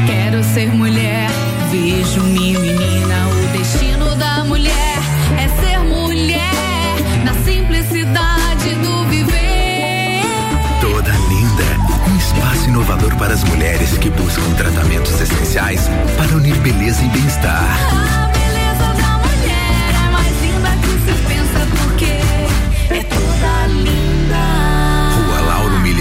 Quero 0.06 0.44
ser 0.44 0.68
mulher, 0.74 1.30
vejo-me 1.72 2.58
menina. 2.58 3.28
O 3.28 3.58
destino 3.58 4.16
da 4.16 4.44
mulher 4.46 4.98
é 5.38 5.48
ser 5.62 5.80
mulher, 5.80 6.96
na 7.24 7.34
simplicidade 7.44 8.76
do 8.76 9.06
viver. 9.10 10.22
Toda 10.82 11.12
linda, 11.12 12.10
um 12.10 12.18
espaço 12.18 12.70
inovador 12.70 13.16
para 13.18 13.34
as 13.34 13.44
mulheres 13.44 13.98
que 13.98 14.10
buscam 14.10 14.54
tratamentos 14.58 15.20
essenciais 15.20 15.90
para 16.18 16.38
unir 16.38 16.56
beleza 16.58 17.04
e 17.04 17.10
bem-estar. 17.10 17.78
A 18.24 18.25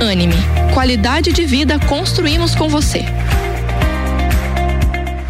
Anime, 0.00 0.34
qualidade 0.72 1.32
de 1.32 1.46
vida 1.46 1.78
construímos 1.78 2.54
com 2.54 2.68
você. 2.68 3.04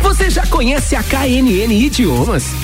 Você 0.01 0.31
já 0.31 0.47
conhece 0.47 0.97
a 0.97 1.03
KNN 1.03 1.73
Idiomas? 1.73 2.64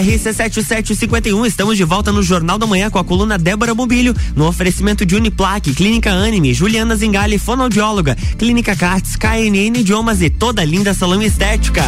RC7751, 0.00 1.46
estamos 1.46 1.76
de 1.76 1.84
volta 1.84 2.10
no 2.10 2.22
Jornal 2.22 2.58
da 2.58 2.66
Manhã 2.66 2.88
com 2.88 2.98
a 2.98 3.04
coluna 3.04 3.36
Débora 3.36 3.74
Bombilho, 3.74 4.14
no 4.34 4.46
oferecimento 4.46 5.04
de 5.04 5.14
Uniplaque, 5.14 5.74
Clínica 5.74 6.10
Anime, 6.10 6.54
Juliana 6.54 6.96
Zingali, 6.96 7.38
fonoaudióloga, 7.38 8.16
Clínica 8.38 8.74
Cartes, 8.74 9.14
KNN 9.16 9.78
Idiomas 9.78 10.22
e 10.22 10.30
toda 10.30 10.64
linda 10.64 10.94
salão 10.94 11.22
estética. 11.22 11.82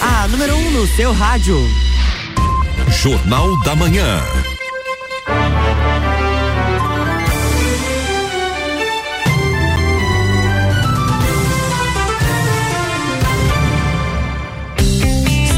A 0.00 0.28
número 0.28 0.54
1 0.54 0.58
um 0.58 0.70
no 0.70 0.86
seu 0.94 1.12
rádio. 1.12 1.58
Jornal 3.02 3.60
da 3.64 3.74
Manhã. 3.74 4.22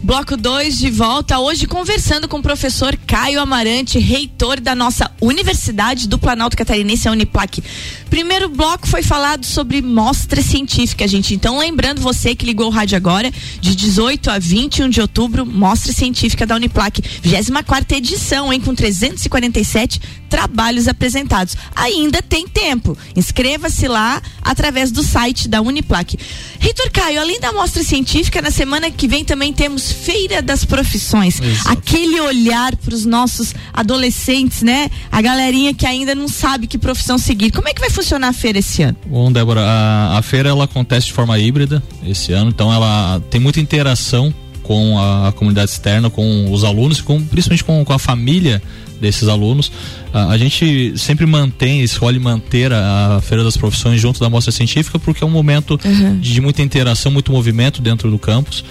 Bloco 0.00 0.36
2 0.36 0.78
de 0.78 0.90
volta, 0.90 1.40
hoje 1.40 1.66
conversando 1.66 2.28
com 2.28 2.38
o 2.38 2.42
professor 2.42 2.96
Caio 3.04 3.40
Amarante, 3.40 3.98
reitor 3.98 4.60
da 4.60 4.72
nossa 4.72 5.10
Universidade 5.20 6.06
do 6.06 6.18
Planalto 6.18 6.56
Catarinense, 6.56 7.08
a 7.08 7.12
Uniplac. 7.12 7.60
Primeiro 8.08 8.48
bloco 8.48 8.86
foi 8.86 9.02
falado 9.02 9.44
sobre 9.44 9.82
mostra 9.82 10.40
científica, 10.40 11.06
gente. 11.06 11.34
Então, 11.34 11.58
lembrando 11.58 12.00
você 12.00 12.34
que 12.34 12.46
ligou 12.46 12.68
o 12.68 12.70
rádio 12.70 12.96
agora, 12.96 13.30
de 13.60 13.74
18 13.74 14.30
a 14.30 14.38
21 14.38 14.88
de 14.88 15.00
outubro, 15.00 15.44
mostra 15.44 15.92
científica 15.92 16.46
da 16.46 16.54
Uniplac. 16.54 17.02
24 17.20 17.96
edição, 17.96 18.52
hein? 18.52 18.60
Com 18.60 18.74
347 18.74 20.00
trabalhos 20.28 20.86
apresentados. 20.88 21.56
Ainda 21.74 22.22
tem 22.22 22.46
tempo. 22.46 22.96
Inscreva-se 23.16 23.88
lá 23.88 24.22
através 24.42 24.92
do 24.92 25.02
site 25.02 25.48
da 25.48 25.60
Uniplac. 25.60 26.16
Reitor 26.58 26.90
Caio, 26.90 27.20
além 27.20 27.40
da 27.40 27.52
mostra 27.52 27.82
científica, 27.82 28.40
na 28.40 28.50
semana 28.50 28.90
que 28.90 29.08
vem 29.08 29.24
também 29.24 29.52
temos 29.52 29.87
Feira 29.92 30.40
das 30.42 30.64
Profissões. 30.64 31.40
Exato. 31.40 31.70
Aquele 31.70 32.20
olhar 32.20 32.76
para 32.76 32.94
os 32.94 33.04
nossos 33.04 33.54
adolescentes, 33.72 34.62
né? 34.62 34.90
A 35.10 35.20
galerinha 35.20 35.74
que 35.74 35.86
ainda 35.86 36.14
não 36.14 36.28
sabe 36.28 36.66
que 36.66 36.78
profissão 36.78 37.18
seguir. 37.18 37.50
Como 37.50 37.68
é 37.68 37.74
que 37.74 37.80
vai 37.80 37.90
funcionar 37.90 38.28
a 38.28 38.32
feira 38.32 38.58
esse 38.58 38.82
ano? 38.82 38.96
Bom, 39.06 39.30
Débora, 39.30 39.62
a, 39.62 40.18
a 40.18 40.22
feira 40.22 40.48
ela 40.48 40.64
acontece 40.64 41.06
de 41.06 41.12
forma 41.12 41.38
híbrida 41.38 41.82
esse 42.06 42.32
ano, 42.32 42.50
então 42.50 42.72
ela 42.72 43.20
tem 43.30 43.40
muita 43.40 43.60
interação 43.60 44.32
com 44.62 44.98
a, 44.98 45.28
a 45.28 45.32
comunidade 45.32 45.70
externa, 45.70 46.10
com 46.10 46.52
os 46.52 46.62
alunos, 46.62 47.00
com, 47.00 47.22
principalmente 47.24 47.64
com, 47.64 47.82
com 47.84 47.92
a 47.92 47.98
família 47.98 48.62
desses 49.00 49.28
alunos. 49.28 49.72
A, 50.12 50.28
a 50.28 50.38
gente 50.38 50.92
sempre 50.96 51.24
mantém, 51.24 51.82
escolhe 51.82 52.18
manter 52.18 52.72
a, 52.72 53.16
a 53.16 53.20
Feira 53.22 53.42
das 53.42 53.56
Profissões 53.56 54.00
junto 54.00 54.20
da 54.20 54.28
Mostra 54.28 54.52
Científica 54.52 54.98
porque 54.98 55.24
é 55.24 55.26
um 55.26 55.30
momento 55.30 55.78
de, 55.78 56.32
de 56.34 56.40
muita 56.40 56.62
interação, 56.62 57.10
muito 57.10 57.32
movimento 57.32 57.80
dentro 57.80 58.10
do 58.10 58.18
campus. 58.18 58.62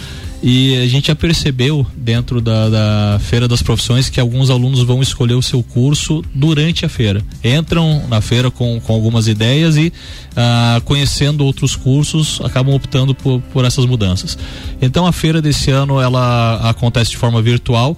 E 0.42 0.78
a 0.78 0.88
gente 0.88 1.08
já 1.08 1.16
percebeu 1.16 1.86
dentro 1.96 2.40
da, 2.40 2.70
da 2.70 3.20
Feira 3.20 3.48
das 3.48 3.62
Profissões 3.62 4.08
que 4.08 4.20
alguns 4.20 4.50
alunos 4.50 4.84
vão 4.84 5.02
escolher 5.02 5.34
o 5.34 5.42
seu 5.42 5.64
curso 5.64 6.24
durante 6.34 6.86
a 6.86 6.90
feira. 6.90 7.24
Entram 7.44 8.04
na 8.08 8.22
feira 8.22 8.52
com, 8.52 8.80
com 8.80 8.94
algumas 8.94 9.28
ideias 9.28 9.76
e, 9.78 9.92
ah, 10.36 10.80
conhecendo 10.86 11.44
outros 11.44 11.76
cursos, 11.76 12.40
acabam 12.44 12.76
optando 12.76 13.16
por, 13.16 13.42
por 13.52 13.66
essas 13.66 13.86
mudanças. 13.86 14.38
Então 14.80 15.08
a 15.08 15.12
feira 15.12 15.42
desse 15.42 15.72
ano 15.72 16.00
ela 16.00 16.70
acontece 16.70 17.12
de 17.12 17.18
forma 17.18 17.42
virtual. 17.42 17.98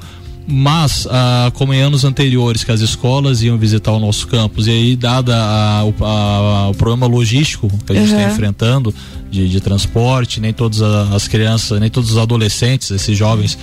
Mas, 0.52 1.08
ah, 1.12 1.52
como 1.54 1.74
em 1.74 1.82
anos 1.82 2.04
anteriores, 2.04 2.64
que 2.64 2.72
as 2.72 2.82
escolas 2.82 3.42
iam 3.44 3.58
visitar 3.58 3.92
o 3.92 4.00
nosso 4.00 4.26
campus, 4.28 4.66
e 4.68 4.72
aí, 4.72 4.96
dada 4.96 5.36
a- 5.36 5.84
o, 5.86 5.94
a- 6.04 6.70
o 6.70 6.74
problema 6.74 7.06
logístico 7.06 7.70
que 7.86 7.92
a 7.92 7.96
gente 7.96 8.08
está 8.12 8.22
Uhum. 8.24 8.32
enfrentando 8.32 8.94
de, 9.30 9.48
de 9.48 9.60
transporte, 9.62 10.40
nem 10.40 10.52
todas 10.52 10.82
as 10.82 11.28
crianças, 11.28 11.80
nem 11.80 11.90
todos 11.90 12.12
os 12.12 12.18
adolescentes, 12.18 12.90
esses 12.90 13.18
jovens, 13.18 13.58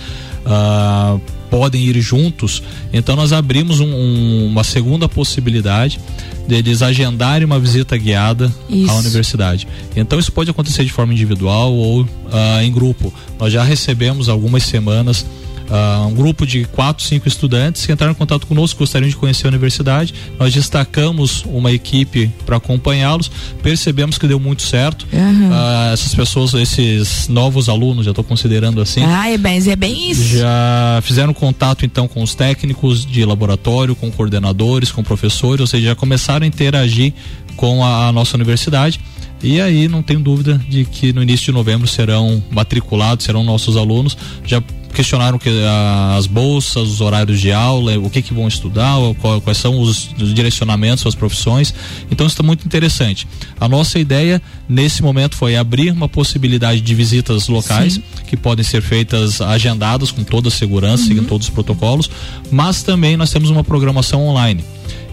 ah, 0.45 1.17
podem 1.49 1.81
ir 1.83 1.99
juntos. 2.01 2.61
Então, 2.93 3.15
nós 3.15 3.31
abrimos 3.33 3.79
um- 3.79 3.85
um- 3.93 4.47
uma 4.47 4.63
segunda 4.63 5.07
possibilidade 5.09 5.99
deles 6.47 6.81
agendarem 6.81 7.45
uma 7.45 7.59
visita 7.59 7.97
guiada 7.97 8.53
Isso. 8.69 8.89
à 8.91 8.95
universidade. 8.95 9.67
Então, 9.95 10.17
isso 10.19 10.31
pode 10.31 10.49
acontecer 10.49 10.85
de 10.85 10.91
forma 10.91 11.13
individual 11.13 11.73
ou 11.73 12.07
ah, 12.31 12.63
em 12.63 12.71
grupo. 12.71 13.13
Nós 13.39 13.51
já 13.51 13.63
recebemos 13.63 14.29
algumas 14.29 14.63
semanas 14.63 15.25
ah, 15.69 16.05
um 16.07 16.13
grupo 16.13 16.45
de 16.45 16.65
quatro, 16.65 17.03
cinco 17.03 17.27
estudantes 17.27 17.85
que 17.85 17.91
entraram 17.91 18.13
em 18.13 18.15
contato 18.15 18.47
conosco, 18.47 18.79
gostariam 18.79 19.09
de 19.09 19.15
conhecer 19.15 19.47
a 19.47 19.49
universidade. 19.49 20.13
Nós 20.39 20.53
destacamos 20.53 21.43
uma 21.45 21.71
equipe 21.71 22.31
para 22.45 22.57
acompanhá-los, 22.57 23.29
percebemos 23.61 24.17
que 24.17 24.27
deu 24.27 24.39
muito 24.39 24.61
certo. 24.61 25.05
Aham. 25.13 25.49
Ah, 25.51 25.89
essas 25.93 26.13
pessoas, 26.13 26.53
esses 26.53 27.27
novos 27.27 27.69
alunos, 27.69 28.05
já 28.05 28.11
estou 28.11 28.23
considerando 28.23 28.81
assim, 28.81 29.03
Ah, 29.03 29.29
é 29.29 29.37
bem, 29.37 29.61
é 29.69 29.75
bem 29.75 30.11
isso. 30.11 30.37
já 30.37 30.99
fizeram 31.03 31.33
contato 31.33 31.85
então 31.85 32.07
com 32.07 32.21
os 32.23 32.33
técnicos 32.35 33.05
de 33.05 33.23
laboratório, 33.25 33.95
com 33.95 34.09
coordenadores, 34.11 34.91
com 34.91 35.03
professores, 35.03 35.61
ou 35.61 35.67
seja, 35.67 35.87
já 35.87 35.95
começaram 35.95 36.43
a 36.43 36.47
interagir 36.47 37.13
com 37.55 37.83
a, 37.83 38.07
a 38.07 38.11
nossa 38.11 38.35
universidade. 38.37 38.99
E 39.43 39.61
aí 39.61 39.87
não 39.87 40.01
tenho 40.01 40.19
dúvida 40.19 40.59
de 40.67 40.83
que 40.85 41.13
no 41.13 41.21
início 41.21 41.45
de 41.47 41.51
novembro 41.51 41.87
serão 41.87 42.41
matriculados, 42.49 43.23
serão 43.25 43.43
nossos 43.43 43.77
alunos. 43.77 44.17
Já 44.45 44.61
questionaram 44.97 45.37
que 45.37 45.47
as 46.17 46.25
bolsas, 46.25 46.89
os 46.89 47.01
horários 47.01 47.39
de 47.39 47.51
aula, 47.51 47.99
o 47.99 48.09
que 48.09 48.19
que 48.19 48.33
vão 48.33 48.47
estudar, 48.47 48.95
quais 49.43 49.59
são 49.59 49.79
os, 49.79 50.09
os 50.19 50.33
direcionamentos, 50.33 51.05
as 51.05 51.13
profissões. 51.13 51.71
Então 52.09 52.25
isso 52.25 52.33
está 52.33 52.41
muito 52.41 52.65
interessante. 52.65 53.27
A 53.59 53.69
nossa 53.69 53.99
ideia 53.99 54.41
nesse 54.67 55.03
momento 55.03 55.35
foi 55.35 55.55
abrir 55.55 55.91
uma 55.91 56.09
possibilidade 56.09 56.81
de 56.81 56.95
visitas 56.95 57.47
locais 57.47 58.01
que 58.25 58.35
podem 58.35 58.65
ser 58.65 58.81
feitas 58.81 59.39
agendadas 59.39 60.09
com 60.09 60.23
toda 60.23 60.47
a 60.47 60.51
segurança, 60.51 61.03
seguindo 61.03 61.27
todos 61.27 61.47
os 61.47 61.53
protocolos, 61.53 62.09
mas 62.49 62.81
também 62.81 63.15
nós 63.15 63.29
temos 63.29 63.51
uma 63.51 63.63
programação 63.63 64.25
online 64.25 64.65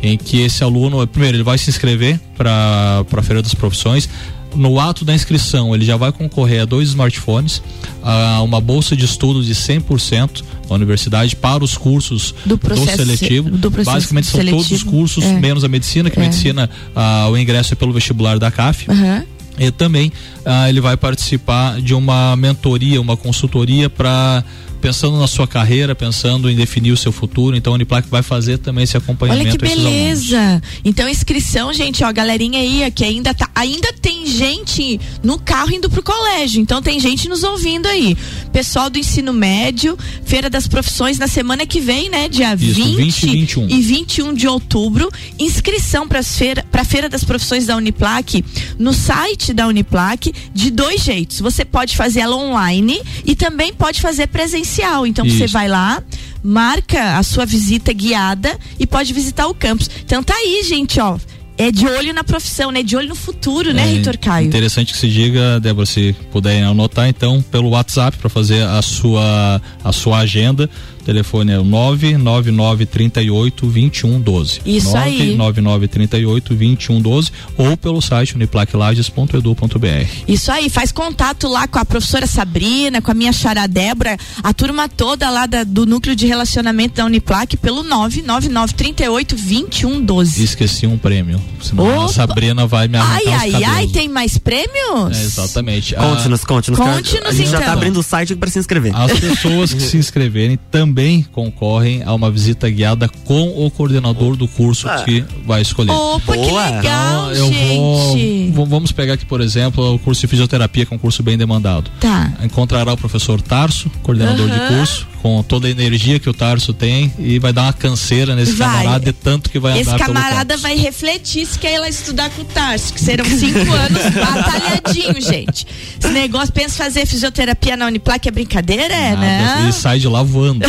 em 0.03 0.17
que 0.17 0.41
esse 0.41 0.65
aluno, 0.65 1.07
primeiro, 1.07 1.37
ele 1.37 1.45
vai 1.45 1.59
se 1.59 1.69
inscrever 1.69 2.19
para 2.37 3.05
a 3.11 3.23
Feira 3.23 3.43
das 3.43 3.55
Profissões. 3.55 4.09
No 4.55 4.79
ato 4.79 5.05
da 5.05 5.15
inscrição, 5.15 5.75
ele 5.75 5.85
já 5.85 5.97
vai 5.97 6.13
concorrer 6.13 6.63
a 6.63 6.65
dois 6.65 6.89
smartphones, 6.91 7.63
a 8.03 8.41
uma 8.43 8.61
bolsa 8.61 8.95
de 8.97 9.05
estudo 9.05 9.43
de 9.43 9.55
100% 9.55 10.43
da 10.69 10.75
universidade 10.75 11.35
para 11.37 11.63
os 11.65 11.77
cursos 11.77 12.35
Do 12.47 12.57
processo 12.57 12.97
seletivo. 12.99 13.51
se- 13.51 13.57
do 13.57 13.71
processo 13.71 13.95
Basicamente 13.97 14.27
são 14.29 14.41
todos 14.45 14.61
os 14.61 14.67
seletivo. 14.69 14.91
cursos, 14.91 15.25
É. 15.25 15.33
menos 15.41 15.65
a 15.65 15.69
medicina, 15.69 16.09
que 16.09 16.19
É. 16.19 16.23
medicina, 16.23 16.71
ah, 16.95 17.29
o 17.31 17.37
ingresso 17.37 17.75
é 17.75 17.77
pelo 17.77 17.93
vestibular 17.93 18.39
da 18.39 18.51
CAF. 18.51 18.91
Aham. 18.91 19.25
E 19.59 19.71
também 19.71 20.11
ah, 20.45 20.69
ele 20.69 20.81
vai 20.81 20.97
participar 20.97 21.81
de 21.81 21.95
uma 21.95 22.35
mentoria, 22.37 23.01
uma 23.01 23.17
consultoria 23.17 23.89
para 23.89 24.45
pensando 24.85 25.17
na 25.17 25.27
sua 25.27 25.49
carreira, 25.49 25.95
pensando 25.95 26.51
em 26.51 26.55
definir 26.55 26.93
o 26.93 26.97
seu 26.97 27.11
futuro. 27.11 27.57
Então 27.57 27.73
a 27.73 27.77
Uniplac 27.77 28.07
vai 28.11 28.23
fazer 28.23 28.59
também 28.59 28.85
esse 28.85 28.95
acompanhamento. 28.95 29.49
Olha 29.49 29.59
que 29.59 29.59
beleza. 29.59 30.63
Então, 30.85 31.09
inscrição, 31.09 31.73
gente, 31.73 32.05
ó, 32.05 32.13
galerinha 32.13 32.61
aí, 32.61 32.91
que 32.91 33.03
ainda 33.03 33.33
tá, 33.33 33.49
ainda 33.55 33.95
tem 33.95 34.27
gente 34.27 35.01
no 35.23 35.39
carro 35.39 35.73
indo 35.73 35.89
pro 35.89 36.03
colégio. 36.03 36.61
Então, 36.61 36.83
tem 36.83 37.01
gente 37.01 37.31
nos 37.31 37.43
ouvindo 37.43 37.87
aí. 37.87 38.15
Pessoal 38.53 38.91
do 38.91 38.99
ensino 38.99 39.33
médio, 39.33 39.97
Feira 40.27 40.51
das 40.51 40.69
Profissões 40.69 41.19
na 41.19 41.29
semana 41.29 41.65
que 41.65 41.81
vem, 41.81 42.11
né? 42.11 42.29
Dia 42.29 42.55
Isso, 42.55 42.75
20, 42.75 42.97
20 42.97 43.23
e 43.23 43.27
21. 43.31 43.69
e 43.71 43.81
21 43.81 44.35
de 44.35 44.47
outubro. 44.47 45.11
Inscrição 45.39 46.07
para 46.07 46.23
feira, 46.23 46.63
pra 46.71 46.85
Feira 46.85 47.09
das 47.09 47.25
Profissões 47.25 47.65
da 47.65 47.75
Uniplac 47.75 48.45
no 48.79 48.93
site 48.93 49.55
da 49.55 49.67
Uniplac 49.67 50.31
de 50.53 50.71
dois 50.71 51.03
jeitos. 51.03 51.41
Você 51.41 51.65
pode 51.65 51.97
fazer 51.97 52.21
ela 52.21 52.37
online 52.37 53.01
e 53.25 53.35
também 53.35 53.73
pode 53.73 54.03
fazer 54.03 54.27
presencial. 54.27 54.74
Então, 55.07 55.25
você 55.25 55.45
Isso. 55.45 55.53
vai 55.53 55.69
lá, 55.69 56.03
marca 56.43 57.17
a 57.19 57.23
sua 57.23 57.47
visita 57.47 57.93
guiada 57.93 58.59
e 58.79 58.87
pode 58.87 59.13
visitar 59.13 59.47
o 59.47 59.55
campus. 59.55 59.91
Então 60.05 60.23
tá 60.23 60.35
aí, 60.35 60.63
gente, 60.63 61.01
ó. 61.01 61.19
É 61.57 61.71
de 61.71 61.87
olho 61.87 62.13
na 62.13 62.25
profissão, 62.25 62.73
né? 62.73 62.83
De 62.83 62.97
olho 62.97 63.09
no 63.09 63.15
futuro, 63.15 63.73
né, 63.73 63.83
É 63.83 63.87
Reitor 63.87 64.19
Caio? 64.19 64.49
Interessante 64.49 64.93
que 64.93 64.99
se 64.99 65.09
diga, 65.09 65.61
Débora, 65.61 65.87
se 65.87 66.15
puderem 66.33 66.65
anotar 66.65 67.09
então 67.09 67.41
pelo 67.43 67.69
WhatsApp 67.71 68.19
para 68.19 68.29
fazer 68.29 68.63
a 68.67 68.83
sua 68.83 69.63
a 69.85 69.93
sua 69.93 70.19
agenda. 70.19 70.69
O 71.05 71.07
telefone 71.07 71.53
é 71.53 71.59
o 71.59 71.65
99938 71.65 73.67
2112. 73.67 74.61
Isso 74.65 74.97
aí. 74.97 75.37
99938 75.37 76.55
2112 76.55 77.31
ou 77.59 77.77
pelo 77.77 78.01
site 78.01 78.35
uniplaclages.edu.br. 78.35 80.09
Isso 80.27 80.51
aí, 80.51 80.71
faz 80.71 80.91
contato 80.91 81.47
lá 81.47 81.69
com 81.69 81.79
a 81.79 81.85
professora 81.85 82.27
Sabrina, 82.27 83.03
com 83.03 83.11
a 83.11 83.15
minha 83.15 83.35
xará 83.35 83.67
Débora, 83.67 84.17
a 84.43 84.55
turma 84.55 84.89
toda 84.89 85.29
lá 85.29 85.45
da- 85.45 85.63
do 85.63 85.85
núcleo 85.85 86.17
de 86.17 86.27
relacionamento 86.27 86.95
da 86.97 87.05
Uniplac 87.05 87.55
pelo 87.59 87.83
99938 87.83 89.37
2112. 89.37 90.43
Esqueci 90.43 90.87
um 90.87 90.97
prêmio. 90.97 91.39
Senão 91.61 92.07
a! 92.07 92.09
Sabrina 92.09 92.67
vai 92.67 92.89
me 92.89 92.97
arrancar 92.97 93.17
Ai, 93.17 93.27
os 93.27 93.33
ai, 93.43 93.51
cabelos. 93.53 93.75
ai, 93.77 93.87
tem 93.89 94.09
mais 94.09 94.39
prêmios? 94.39 95.19
É, 95.19 95.23
exatamente. 95.23 95.95
A- 95.97 96.01
Conte-nos, 96.01 96.45
conte-nos. 96.45 96.79
Conte-nos, 96.79 97.29
A 97.29 97.33
gente 97.33 97.51
já 97.51 97.59
então. 97.59 97.67
tá 97.69 97.73
abrindo 97.75 98.01
o 98.01 98.03
site 98.03 98.35
para 98.35 98.49
se 98.51 98.59
inscrever. 98.59 98.97
As 98.97 99.13
pessoas 99.19 99.75
que 99.75 99.83
se 99.83 99.99
inscreverem 99.99 100.59
também 100.71 100.94
também 100.95 101.27
concorrem 101.33 102.05
a 102.05 102.15
uma 102.15 102.31
visita 102.31 102.71
guiada 102.71 103.09
com 103.25 103.67
o 103.67 103.69
coordenador 103.69 104.37
do 104.37 104.47
curso 104.47 104.87
que 105.05 105.25
vai 105.45 105.61
escolher. 105.61 105.91
Opa, 105.91 106.33
que 106.35 106.39
Boa. 106.39 106.65
legal, 106.71 107.33
Então, 107.33 107.35
eu 107.35 107.51
vou, 107.53 108.13
gente. 108.17 108.53
v- 108.53 108.65
vamos 108.65 108.93
pegar 108.93 109.15
aqui, 109.15 109.25
por 109.27 109.41
exemplo, 109.41 109.95
o 109.95 109.99
curso 109.99 110.21
de 110.21 110.29
fisioterapia, 110.29 110.87
que 110.87 110.95
é 110.95 110.97
um 110.97 110.99
curso 110.99 111.21
bem 111.21 111.37
demandado. 111.37 111.91
Tá. 111.99 112.33
Encontrará 112.45 112.93
o 112.93 112.97
professor 112.97 113.43
Tarso, 113.43 113.91
coordenador 114.05 114.49
Aham. 114.49 114.69
de 114.69 114.75
curso, 114.77 115.09
com 115.25 115.43
toda 115.43 115.67
a 115.67 115.71
energia 115.71 116.21
que 116.21 116.29
o 116.29 116.35
Tarso 116.35 116.75
tem 116.75 117.11
e 117.19 117.39
vai 117.39 117.51
dar 117.51 117.63
uma 117.63 117.73
canseira 117.73 118.37
nesse 118.37 118.53
Vai. 118.53 118.69
camarada 118.83 119.05
de 119.07 119.13
tanto 119.15 119.49
que 119.49 119.59
vai 119.59 119.81
Esse 119.81 119.89
andar 119.89 120.05
camarada 120.05 120.35
pelo 120.35 120.49
campus. 120.49 120.63
vai 120.63 120.77
refletir 120.77 121.47
se 121.47 121.59
quer 121.59 121.77
ir 121.77 121.79
lá 121.79 121.89
estudar 121.89 122.29
com 122.29 122.43
o 122.43 122.45
Tarso, 122.45 122.93
que 122.93 123.01
serão 123.01 123.25
cinco 123.25 123.59
anos 123.73 124.03
batalhadinho, 124.15 125.19
gente. 125.23 125.67
Esse 125.99 126.13
negócio, 126.13 126.53
pensa 126.53 126.77
fazer 126.77 127.07
fisioterapia 127.07 127.75
na 127.75 127.87
Uniplac 127.87 128.29
é 128.29 128.31
brincadeira, 128.31 128.93
é, 128.93 129.13
Nada, 129.13 129.21
né? 129.63 129.67
E 129.71 129.73
sai 129.73 129.99
de 129.99 130.09
lá 130.09 130.23
voando. 130.23 130.63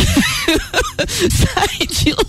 Sai 1.06 1.86
de 1.86 2.12
lá. 2.12 2.24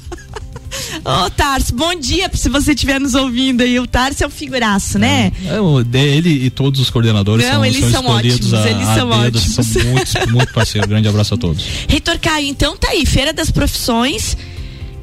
Ô, 1.03 1.29
Tarso, 1.29 1.73
bom 1.73 1.95
dia 1.95 2.29
se 2.33 2.49
você 2.49 2.73
estiver 2.73 2.99
nos 2.99 3.13
ouvindo 3.13 3.61
aí. 3.61 3.79
O 3.79 3.87
Tarso 3.87 4.23
é 4.23 4.27
um 4.27 4.29
figuraço, 4.29 4.97
né? 4.97 5.31
É, 5.45 5.97
ele 5.97 6.45
e 6.45 6.49
todos 6.49 6.79
os 6.79 6.89
coordenadores 6.89 7.45
Não, 7.45 7.53
são, 7.55 7.65
eles 7.65 7.79
são 7.79 7.97
são 8.03 8.05
ótimos, 8.05 8.53
a, 8.53 8.69
eles 8.69 8.87
são 8.87 9.09
dedo, 9.09 9.37
ótimos. 9.37 9.67
são 9.67 9.83
muito, 9.85 10.29
muito 10.31 10.53
parceiros. 10.53 10.89
Grande 10.89 11.07
abraço 11.07 11.33
a 11.33 11.37
todos. 11.37 11.63
Reitor 11.87 12.19
Caio, 12.19 12.47
então 12.47 12.77
tá 12.77 12.89
aí, 12.89 13.05
Feira 13.05 13.33
das 13.33 13.51
Profissões. 13.51 14.37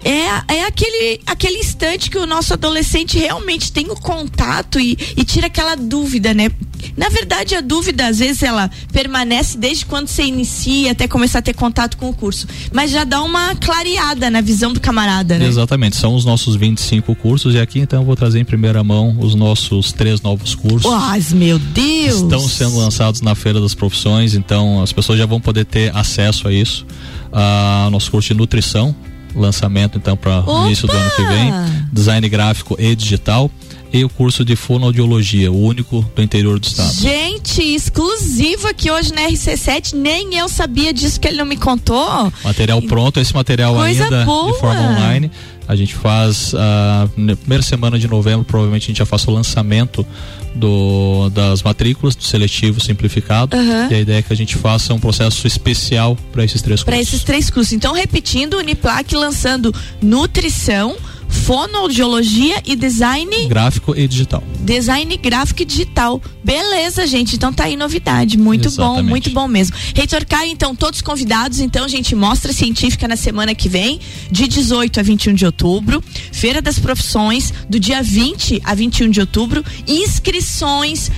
É, 0.04 0.56
é 0.56 0.64
aquele, 0.66 1.20
aquele 1.26 1.58
instante 1.58 2.10
que 2.10 2.18
o 2.18 2.26
nosso 2.26 2.52
adolescente 2.52 3.18
realmente 3.18 3.72
tem 3.72 3.90
o 3.90 3.96
contato 3.96 4.78
e, 4.78 4.98
e 5.16 5.24
tira 5.24 5.46
aquela 5.46 5.74
dúvida, 5.74 6.34
né? 6.34 6.50
Na 6.96 7.08
verdade, 7.08 7.54
a 7.54 7.62
dúvida, 7.62 8.06
às 8.06 8.18
vezes, 8.18 8.42
ela 8.42 8.70
permanece 8.92 9.56
desde 9.56 9.86
quando 9.86 10.06
você 10.06 10.24
inicia 10.24 10.92
até 10.92 11.08
começar 11.08 11.38
a 11.38 11.42
ter 11.42 11.54
contato 11.54 11.96
com 11.96 12.10
o 12.10 12.14
curso. 12.14 12.46
Mas 12.72 12.90
já 12.90 13.04
dá 13.04 13.22
uma 13.22 13.54
clareada 13.56 14.28
na 14.30 14.42
visão 14.42 14.72
do 14.72 14.80
camarada, 14.80 15.38
né? 15.38 15.46
Exatamente, 15.46 15.96
são 15.96 16.14
os 16.14 16.24
nossos 16.24 16.54
25 16.56 17.14
cursos 17.16 17.54
e 17.54 17.58
aqui 17.58 17.80
então 17.80 18.00
eu 18.00 18.06
vou 18.06 18.14
trazer 18.14 18.38
em 18.38 18.44
primeira 18.44 18.84
mão 18.84 19.16
os 19.18 19.34
nossos 19.34 19.92
três 19.92 20.20
novos 20.20 20.54
cursos. 20.54 20.90
Mas, 20.90 21.32
meu 21.32 21.58
Deus! 21.58 22.22
Estão 22.22 22.46
sendo 22.46 22.76
lançados 22.76 23.22
na 23.22 23.34
Feira 23.34 23.60
das 23.60 23.74
Profissões, 23.74 24.34
então 24.34 24.82
as 24.82 24.92
pessoas 24.92 25.18
já 25.18 25.26
vão 25.26 25.40
poder 25.40 25.64
ter 25.64 25.94
acesso 25.96 26.46
a 26.46 26.52
isso. 26.52 26.86
Ah, 27.32 27.88
nosso 27.90 28.10
curso 28.10 28.28
de 28.28 28.34
nutrição, 28.34 28.94
lançamento 29.34 29.98
então 29.98 30.16
para 30.16 30.40
Opa! 30.40 30.66
início 30.66 30.86
do 30.86 30.96
ano 30.96 31.10
que 31.10 31.24
vem, 31.24 31.52
design 31.92 32.28
gráfico 32.28 32.76
e 32.78 32.94
digital 32.94 33.50
e 33.94 34.04
o 34.04 34.08
curso 34.08 34.44
de 34.44 34.56
fonoaudiologia, 34.56 35.52
o 35.52 35.56
único 35.56 36.04
do 36.16 36.20
interior 36.20 36.58
do 36.58 36.66
estado. 36.66 36.92
Gente, 36.94 37.62
exclusivo 37.62 38.66
aqui 38.66 38.90
hoje 38.90 39.14
na 39.14 39.22
RC7. 39.28 39.94
Nem 39.94 40.34
eu 40.34 40.48
sabia 40.48 40.92
disso 40.92 41.20
que 41.20 41.28
ele 41.28 41.36
não 41.36 41.44
me 41.44 41.56
contou. 41.56 42.32
Material 42.42 42.82
pronto, 42.82 43.20
esse 43.20 43.32
material 43.32 43.72
Coisa 43.72 44.02
ainda 44.02 44.24
boa. 44.24 44.52
de 44.52 44.58
forma 44.58 44.80
online. 44.80 45.30
A 45.68 45.76
gente 45.76 45.94
faz 45.94 46.52
ah, 46.56 47.08
na 47.16 47.36
primeira 47.36 47.62
semana 47.62 47.96
de 47.96 48.08
novembro, 48.08 48.44
provavelmente 48.44 48.82
a 48.82 48.86
gente 48.88 48.98
já 48.98 49.06
faça 49.06 49.30
o 49.30 49.34
lançamento 49.34 50.04
do, 50.54 51.28
das 51.30 51.62
matrículas 51.62 52.14
do 52.14 52.22
seletivo 52.24 52.80
simplificado. 52.80 53.56
Aham. 53.56 53.88
E 53.90 53.94
a 53.94 54.00
ideia 54.00 54.18
é 54.18 54.22
que 54.22 54.32
a 54.32 54.36
gente 54.36 54.56
faça 54.56 54.94
um 54.94 55.00
processo 55.00 55.46
especial 55.46 56.16
para 56.32 56.44
esses 56.44 56.62
três 56.62 56.82
Para 56.82 56.96
cursos. 56.96 57.12
esses 57.14 57.24
três 57.24 57.50
cursos. 57.50 57.72
Então, 57.72 57.92
repetindo, 57.92 58.56
Uniplac 58.58 59.14
lançando 59.14 59.74
nutrição, 60.00 60.96
fonoaudiologia 61.34 62.62
e 62.64 62.74
design, 62.76 63.46
Gráfico 63.48 63.94
e 63.96 64.06
digital. 64.08 64.42
design 64.60 65.16
gráfico 65.16 65.62
e 65.62 65.64
digital. 65.64 66.22
Beleza, 66.42 67.06
gente. 67.06 67.36
Então 67.36 67.52
tá 67.52 67.64
aí 67.64 67.76
novidade. 67.76 68.38
Muito 68.38 68.70
bom, 68.70 68.92
Exatamente. 68.92 69.10
muito 69.10 69.30
bom 69.30 69.48
mesmo. 69.48 69.76
Reitor 69.94 70.24
Caio, 70.26 70.50
então, 70.50 70.74
todos 70.74 71.02
convidados. 71.02 71.58
Então, 71.60 71.88
gente, 71.88 72.14
mostra 72.14 72.52
científica 72.52 73.06
na 73.08 73.16
semana 73.16 73.54
que 73.54 73.68
vem, 73.68 74.00
de 74.30 74.46
18 74.48 75.00
a 75.00 75.02
21 75.02 75.34
de 75.34 75.44
outubro. 75.46 76.02
Feira 76.32 76.62
das 76.62 76.78
Profissões, 76.78 77.52
do 77.68 77.78
dia 77.80 78.02
20 78.02 78.60
a 78.64 78.74
21 78.74 79.10
de 79.10 79.20
outubro. 79.20 79.64
Inscrições 79.86 81.10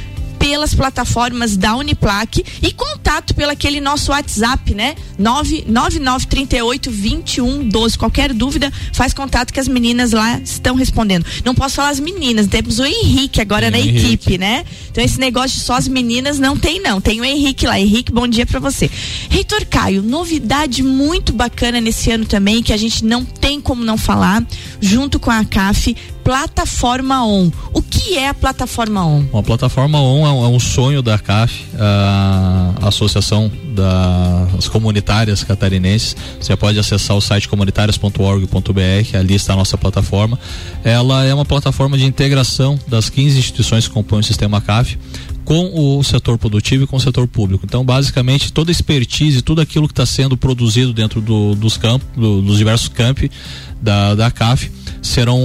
pelas 0.47 0.73
plataformas 0.73 1.57
da 1.57 1.75
Uniplac 1.75 2.45
e 2.63 2.71
contato 2.71 3.35
pelo 3.35 3.51
aquele 3.51 3.81
nosso 3.81 4.13
WhatsApp, 4.13 4.77
né? 4.77 4.95
999382112. 5.21 7.97
Qualquer 7.97 8.33
dúvida, 8.33 8.73
faz 8.93 9.13
contato 9.13 9.53
que 9.53 9.59
as 9.59 9.67
meninas 9.67 10.13
lá 10.13 10.39
estão 10.39 10.77
respondendo. 10.77 11.27
Não 11.45 11.53
posso 11.53 11.75
falar 11.75 11.89
as 11.89 11.99
meninas, 11.99 12.47
temos 12.47 12.79
o 12.79 12.85
Henrique 12.85 13.41
agora 13.41 13.73
Tem 13.73 13.73
na 13.73 13.79
Henrique. 13.89 14.07
equipe, 14.07 14.39
né? 14.39 14.65
Então 14.89 15.03
esse 15.03 15.19
negócio 15.19 15.59
de 15.59 15.65
só 15.65 15.75
as 15.75 15.89
meninas 15.89 16.39
não 16.39 16.57
tem 16.57 16.81
não. 16.81 17.01
Tem 17.01 17.21
o 17.21 17.25
Henrique 17.25 17.67
lá. 17.67 17.81
Henrique, 17.81 18.13
bom 18.13 18.29
dia 18.29 18.47
pra 18.47 18.61
você. 18.61 18.89
Reitor 19.29 19.67
Caio, 19.67 20.01
novidade 20.01 20.81
muito 20.81 21.33
bacana 21.33 21.81
nesse 21.81 22.09
ano 22.13 22.25
também 22.25 22.63
que 22.63 22.73
a 22.73 22.77
gente 22.77 23.05
não 23.05 23.25
tem 23.25 23.61
como 23.61 23.83
não 23.83 23.99
falar, 23.99 24.45
junto 24.81 25.19
com 25.19 25.33
a 25.33 25.45
CAF, 25.45 25.97
Plataforma 26.27 27.25
On. 27.25 27.53
O 27.73 27.81
que 27.81 28.19
é 28.19 28.29
a 28.29 28.35
Plataforma 28.35 29.07
On? 29.07 29.25
Uma 29.33 29.45
plataforma 29.45 30.01
ON 30.01 30.27
é 30.27 30.33
um, 30.33 30.45
é 30.45 30.49
um 30.49 30.59
sonho 30.59 31.01
da 31.01 31.17
CAF, 31.17 31.65
a 31.79 32.89
Associação 32.89 33.49
das 33.73 34.67
Comunitárias 34.67 35.45
Catarinenses. 35.45 36.17
Você 36.41 36.57
pode 36.57 36.81
acessar 36.81 37.17
o 37.17 37.21
site 37.21 37.49
comunitárias.org.br, 37.49 39.17
ali 39.17 39.35
está 39.35 39.53
a 39.53 39.57
nossa 39.57 39.79
plataforma. 39.79 40.37
Ela 40.83 41.25
é 41.25 41.33
uma 41.33 41.45
plataforma 41.45 41.97
de 41.97 42.05
integração 42.05 42.77
das 42.89 43.09
15 43.09 43.39
instituições 43.39 43.87
que 43.87 43.95
compõem 43.95 44.19
o 44.19 44.25
sistema 44.25 44.61
CAF 44.61 44.99
com 45.47 45.71
o 45.99 46.03
setor 46.03 46.37
produtivo 46.37 46.85
e 46.85 46.87
com 46.89 46.97
o 46.97 47.01
setor 47.01 47.27
público. 47.29 47.65
Então, 47.65 47.83
basicamente, 47.85 48.53
toda 48.53 48.71
a 48.71 48.73
expertise, 48.73 49.41
tudo 49.41 49.61
aquilo 49.63 49.87
que 49.87 49.93
está 49.93 50.05
sendo 50.05 50.37
produzido 50.37 50.93
dentro 50.93 51.21
do- 51.21 51.55
dos 51.55 51.77
campos, 51.79 52.07
do- 52.17 52.43
dos 52.43 52.59
diversos 52.59 52.89
campi 52.89 53.31
da, 53.81 54.15
da 54.17 54.31
CAF, 54.31 54.69
serão 55.01 55.39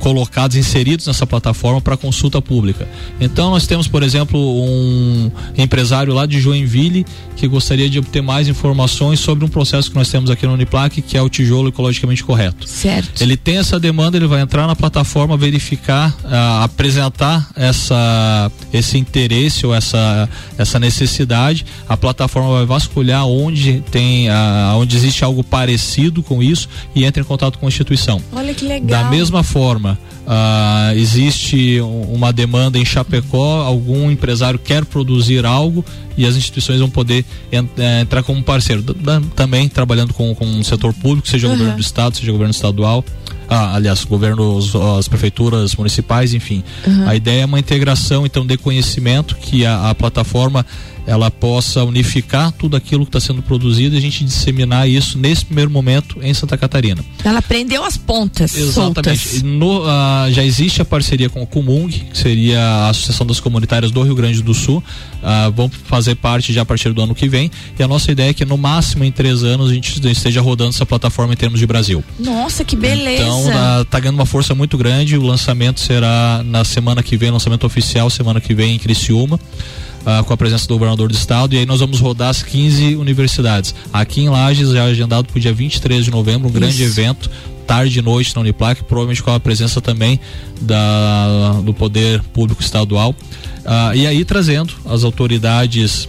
colocados, 0.00 0.54
inseridos 0.56 1.06
nessa 1.06 1.26
plataforma 1.26 1.80
para 1.80 1.96
consulta 1.96 2.42
pública. 2.42 2.86
Então, 3.18 3.50
nós 3.50 3.66
temos, 3.66 3.88
por 3.88 4.02
exemplo, 4.02 4.38
um 4.38 5.30
empresário 5.56 6.12
lá 6.12 6.26
de 6.26 6.38
Joinville 6.40 7.06
que 7.34 7.48
gostaria 7.48 7.88
de 7.88 7.98
obter 8.00 8.20
mais 8.20 8.48
informações 8.48 9.18
sobre 9.20 9.46
um 9.46 9.48
processo 9.48 9.88
que 9.90 9.96
nós 9.96 10.10
temos 10.10 10.28
aqui 10.28 10.46
no 10.46 10.52
Uniplac, 10.52 11.00
que 11.00 11.16
é 11.16 11.22
o 11.22 11.28
tijolo 11.30 11.68
ecologicamente 11.68 12.22
correto. 12.22 12.68
Certo. 12.68 13.22
Ele 13.22 13.36
tem 13.36 13.56
essa 13.56 13.80
demanda, 13.80 14.18
ele 14.18 14.26
vai 14.26 14.42
entrar 14.42 14.66
na 14.66 14.76
plataforma, 14.76 15.36
verificar, 15.38 16.14
ah, 16.24 16.64
apresentar 16.64 17.48
essa, 17.56 18.50
esse 18.74 18.98
interesse 18.98 19.37
ou 19.66 19.74
essa, 19.74 20.28
essa 20.56 20.78
necessidade. 20.78 21.64
A 21.88 21.96
plataforma 21.96 22.50
vai 22.50 22.66
vasculhar 22.66 23.26
onde 23.26 23.82
tem, 23.90 24.28
ah, 24.28 24.74
onde 24.76 24.96
existe 24.96 25.24
algo 25.24 25.42
parecido 25.44 26.22
com 26.22 26.42
isso 26.42 26.68
e 26.94 27.04
entra 27.04 27.22
em 27.22 27.24
contato 27.24 27.58
com 27.58 27.66
a 27.66 27.68
instituição. 27.68 28.20
Olha 28.32 28.52
que 28.54 28.64
legal. 28.64 29.02
Da 29.02 29.10
mesma 29.10 29.42
forma, 29.42 29.98
ah, 30.26 30.92
existe 30.94 31.80
um- 31.80 32.14
uma 32.14 32.32
demanda 32.32 32.78
em 32.78 32.84
Chapecó, 32.84 33.62
algum 33.62 34.10
empresário 34.10 34.58
quer 34.58 34.84
produzir 34.84 35.44
algo 35.46 35.84
e 36.16 36.26
as 36.26 36.34
instituições 36.36 36.80
vão 36.80 36.90
poder 36.90 37.24
en- 37.52 37.68
eh, 37.78 38.00
entrar 38.00 38.22
como 38.22 38.42
parceiro. 38.42 38.82
Também 39.36 39.68
trabalhando 39.68 40.12
com, 40.12 40.34
com 40.34 40.44
o 40.58 40.64
setor 40.64 40.92
público, 40.94 41.28
seja 41.28 41.46
Aham. 41.46 41.56
governo 41.56 41.76
do 41.76 41.80
estado, 41.82 42.16
seja 42.16 42.32
governo 42.32 42.50
estadual. 42.52 43.04
Ah, 43.48 43.74
aliás, 43.74 44.04
governos, 44.04 44.74
as 44.98 45.08
prefeituras 45.08 45.74
municipais, 45.74 46.34
enfim. 46.34 46.62
A 47.06 47.14
ideia 47.16 47.42
é 47.42 47.46
uma 47.46 47.58
integração, 47.58 48.26
então, 48.26 48.46
de 48.46 48.56
conhecimento 48.58 49.36
que 49.36 49.64
a, 49.64 49.88
a 49.88 49.94
plataforma 49.94 50.66
ela 51.08 51.30
possa 51.30 51.82
unificar 51.84 52.52
tudo 52.52 52.76
aquilo 52.76 53.06
que 53.06 53.08
está 53.08 53.18
sendo 53.18 53.40
produzido 53.40 53.94
e 53.94 53.98
a 53.98 54.00
gente 54.00 54.22
disseminar 54.22 54.86
isso 54.86 55.16
nesse 55.16 55.42
primeiro 55.42 55.70
momento 55.70 56.18
em 56.22 56.34
Santa 56.34 56.58
Catarina. 56.58 57.02
Ela 57.24 57.40
prendeu 57.40 57.82
as 57.82 57.96
pontas 57.96 58.54
Exatamente. 58.54 59.42
No, 59.42 59.84
ah, 59.86 60.26
já 60.30 60.44
existe 60.44 60.82
a 60.82 60.84
parceria 60.84 61.30
com 61.30 61.42
o 61.42 61.46
Comung, 61.46 61.88
que 61.88 62.18
seria 62.18 62.60
a 62.60 62.90
Associação 62.90 63.26
das 63.26 63.40
Comunitárias 63.40 63.90
do 63.90 64.02
Rio 64.02 64.14
Grande 64.14 64.42
do 64.42 64.52
Sul. 64.52 64.84
Ah, 65.22 65.48
vão 65.48 65.70
fazer 65.70 66.14
parte 66.16 66.52
já 66.52 66.60
a 66.60 66.64
partir 66.66 66.92
do 66.92 67.00
ano 67.00 67.14
que 67.14 67.26
vem. 67.26 67.50
E 67.78 67.82
a 67.82 67.88
nossa 67.88 68.12
ideia 68.12 68.28
é 68.28 68.34
que 68.34 68.44
no 68.44 68.58
máximo 68.58 69.02
em 69.02 69.10
três 69.10 69.42
anos 69.42 69.70
a 69.70 69.74
gente 69.74 70.06
esteja 70.10 70.42
rodando 70.42 70.70
essa 70.70 70.84
plataforma 70.84 71.32
em 71.32 71.36
termos 71.38 71.58
de 71.58 71.66
Brasil. 71.66 72.04
Nossa, 72.18 72.66
que 72.66 72.76
beleza. 72.76 73.22
Então 73.22 73.46
ah, 73.50 73.86
tá 73.88 73.98
ganhando 73.98 74.16
uma 74.16 74.26
força 74.26 74.54
muito 74.54 74.76
grande. 74.76 75.16
O 75.16 75.22
lançamento 75.22 75.80
será 75.80 76.42
na 76.44 76.64
semana 76.64 77.02
que 77.02 77.16
vem, 77.16 77.30
lançamento 77.30 77.64
oficial 77.64 78.10
semana 78.10 78.42
que 78.42 78.54
vem 78.54 78.74
em 78.74 78.78
Criciúma. 78.78 79.40
Ah, 80.08 80.24
com 80.24 80.32
a 80.32 80.36
presença 80.38 80.66
do 80.66 80.72
governador 80.72 81.10
do 81.10 81.14
estado, 81.14 81.54
e 81.54 81.58
aí 81.58 81.66
nós 81.66 81.80
vamos 81.80 82.00
rodar 82.00 82.30
as 82.30 82.42
15 82.42 82.96
universidades. 82.96 83.74
Aqui 83.92 84.22
em 84.22 84.30
Lages, 84.30 84.70
já 84.70 84.84
agendado 84.84 85.28
para 85.28 85.36
o 85.36 85.40
dia 85.40 85.52
23 85.52 86.02
de 86.02 86.10
novembro, 86.10 86.48
um 86.48 86.50
grande 86.50 86.82
Isso. 86.82 86.98
evento, 86.98 87.30
tarde 87.66 87.98
e 87.98 88.00
noite 88.00 88.34
na 88.34 88.40
Uniplac, 88.40 88.84
provavelmente 88.84 89.22
com 89.22 89.30
a 89.30 89.38
presença 89.38 89.82
também 89.82 90.18
da, 90.62 91.60
do 91.62 91.74
poder 91.74 92.22
público 92.32 92.62
estadual. 92.62 93.14
Ah, 93.66 93.94
e 93.94 94.06
aí 94.06 94.24
trazendo 94.24 94.72
as 94.86 95.04
autoridades 95.04 96.08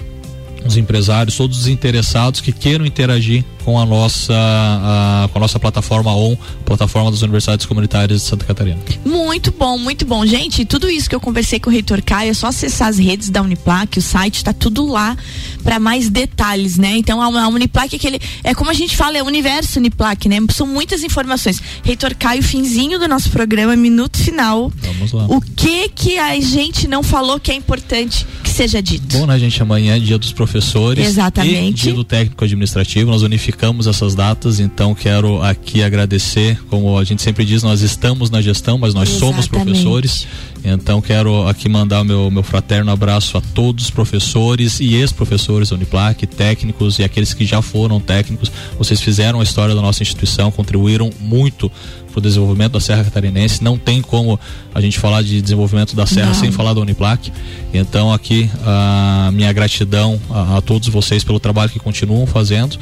os 0.69 0.77
empresários, 0.77 1.36
todos 1.36 1.60
os 1.60 1.67
interessados 1.67 2.41
que 2.41 2.51
queiram 2.51 2.86
interagir 2.86 3.43
com 3.63 3.77
a 3.77 3.86
nossa, 3.86 4.34
a, 4.34 5.29
com 5.32 5.38
a 5.38 5.41
nossa 5.41 5.60
plataforma 5.60 6.13
ON, 6.13 6.36
plataforma 6.65 7.12
das 7.12 7.21
Universidades 7.21 7.65
Comunitárias 7.65 8.21
de 8.21 8.27
Santa 8.27 8.45
Catarina. 8.45 8.79
Muito 9.05 9.51
bom, 9.51 9.77
muito 9.77 10.05
bom. 10.05 10.25
Gente, 10.25 10.65
tudo 10.65 10.89
isso 10.89 11.10
que 11.10 11.15
eu 11.15 11.19
conversei 11.19 11.60
com 11.60 11.69
o 11.69 11.73
reitor 11.73 12.01
Caio, 12.01 12.32
é 12.32 12.34
só 12.34 12.47
acessar 12.47 12.88
as 12.88 12.97
redes 12.97 13.29
da 13.29 13.41
Uniplac, 13.41 13.99
o 13.99 14.01
site 14.01 14.38
está 14.38 14.53
tudo 14.53 14.88
lá 14.88 15.15
para 15.63 15.79
mais 15.79 16.10
detalhes, 16.10 16.77
né? 16.77 16.97
Então 16.97 17.21
a, 17.21 17.43
a 17.43 17.47
Uniplac 17.47 17.93
é 17.93 17.97
aquele, 17.97 18.19
é 18.43 18.55
como 18.55 18.71
a 18.71 18.73
gente 18.73 18.95
fala, 18.95 19.17
é 19.17 19.23
o 19.23 19.25
universo 19.25 19.79
Uniplac, 19.79 20.27
né? 20.27 20.38
São 20.51 20.65
muitas 20.65 21.03
informações. 21.03 21.62
Reitor 21.84 22.15
Caio, 22.15 22.41
finzinho 22.41 22.97
do 22.97 23.08
nosso 23.08 23.29
programa, 23.29 23.75
minuto 23.75 24.17
final. 24.17 24.71
Vamos 24.82 25.12
lá. 25.12 25.25
O 25.27 25.41
que 25.41 25.89
que 25.89 26.17
a 26.17 26.39
gente 26.39 26.88
não 26.88 27.03
falou 27.03 27.39
que 27.39 27.51
é 27.51 27.55
importante 27.55 28.25
que 28.43 28.49
seja 28.49 28.82
dito? 28.82 29.17
Bom, 29.17 29.25
né, 29.25 29.38
gente? 29.38 29.62
Amanhã 29.62 29.95
é 29.95 29.99
dia 29.99 30.17
dos 30.17 30.32
professores. 30.32 30.59
Exatamente. 31.02 31.89
E 31.89 31.93
do 31.93 32.04
técnico 32.04 32.43
administrativo. 32.43 33.12
Nós 33.12 33.22
unificamos 33.22 33.88
essas 33.88 34.15
datas, 34.15 34.60
então 34.60 34.93
quero 34.93 35.41
aqui 35.41 35.84
agradecer. 35.84 36.60
Como 36.69 36.98
a 36.98 37.04
gente 37.04 37.22
sempre 37.22 37.45
diz, 37.45 37.63
nós 37.63 37.82
estamos 37.82 38.30
na 38.30 38.41
gestão, 38.41 38.78
mas 38.78 38.93
nós 38.93 39.10
somos 39.10 39.45
Exatamente. 39.45 39.84
professores. 39.84 40.28
Então 40.63 41.02
quero 41.02 41.48
aqui 41.48 41.69
mandar 41.69 42.02
o 42.02 42.04
meu, 42.04 42.30
meu 42.30 42.43
fraterno 42.43 42.91
abraço 42.91 43.38
a 43.38 43.41
todos 43.41 43.86
os 43.86 43.89
professores 43.89 44.80
e 44.80 44.95
ex-professores 44.95 45.69
da 45.69 45.76
Uniplac, 45.76 46.26
técnicos 46.28 47.00
e 47.00 47.04
aqueles 47.04 47.34
que 47.34 47.45
já 47.45 47.62
foram 47.62 48.00
técnicos. 48.00 48.52
Vocês 48.78 49.00
fizeram 49.00 49.39
a 49.39 49.43
história 49.43 49.74
da 49.74 49.82
nossa 49.82 50.04
instituição, 50.04 50.52
contribuíram 50.52 51.10
muito 51.19 51.72
para 52.19 52.27
o 52.27 52.29
desenvolvimento 52.29 52.73
da 52.73 52.79
Serra 52.79 53.03
Catarinense. 53.03 53.63
Não 53.63 53.77
tem 53.77 54.01
como 54.01 54.39
a 54.75 54.82
gente 54.82 54.99
falar 54.99 55.21
de 55.21 55.41
desenvolvimento 55.41 55.95
da 55.95 56.05
Serra 56.05 56.27
Não. 56.27 56.34
sem 56.34 56.51
falar 56.51 56.73
da 56.73 56.82
Uniplac. 56.82 57.32
Então 57.73 58.13
aqui 58.13 58.49
a 58.65 59.32
minha 59.34 59.51
gratidão 59.53 60.19
a, 60.29 60.58
a 60.58 60.62
todos 60.62 60.88
vocês 60.89 61.23
pelo 61.23 61.39
trabalho 61.39 61.71
que 61.71 61.79
continuam 61.79 62.27
fazendo 62.27 62.77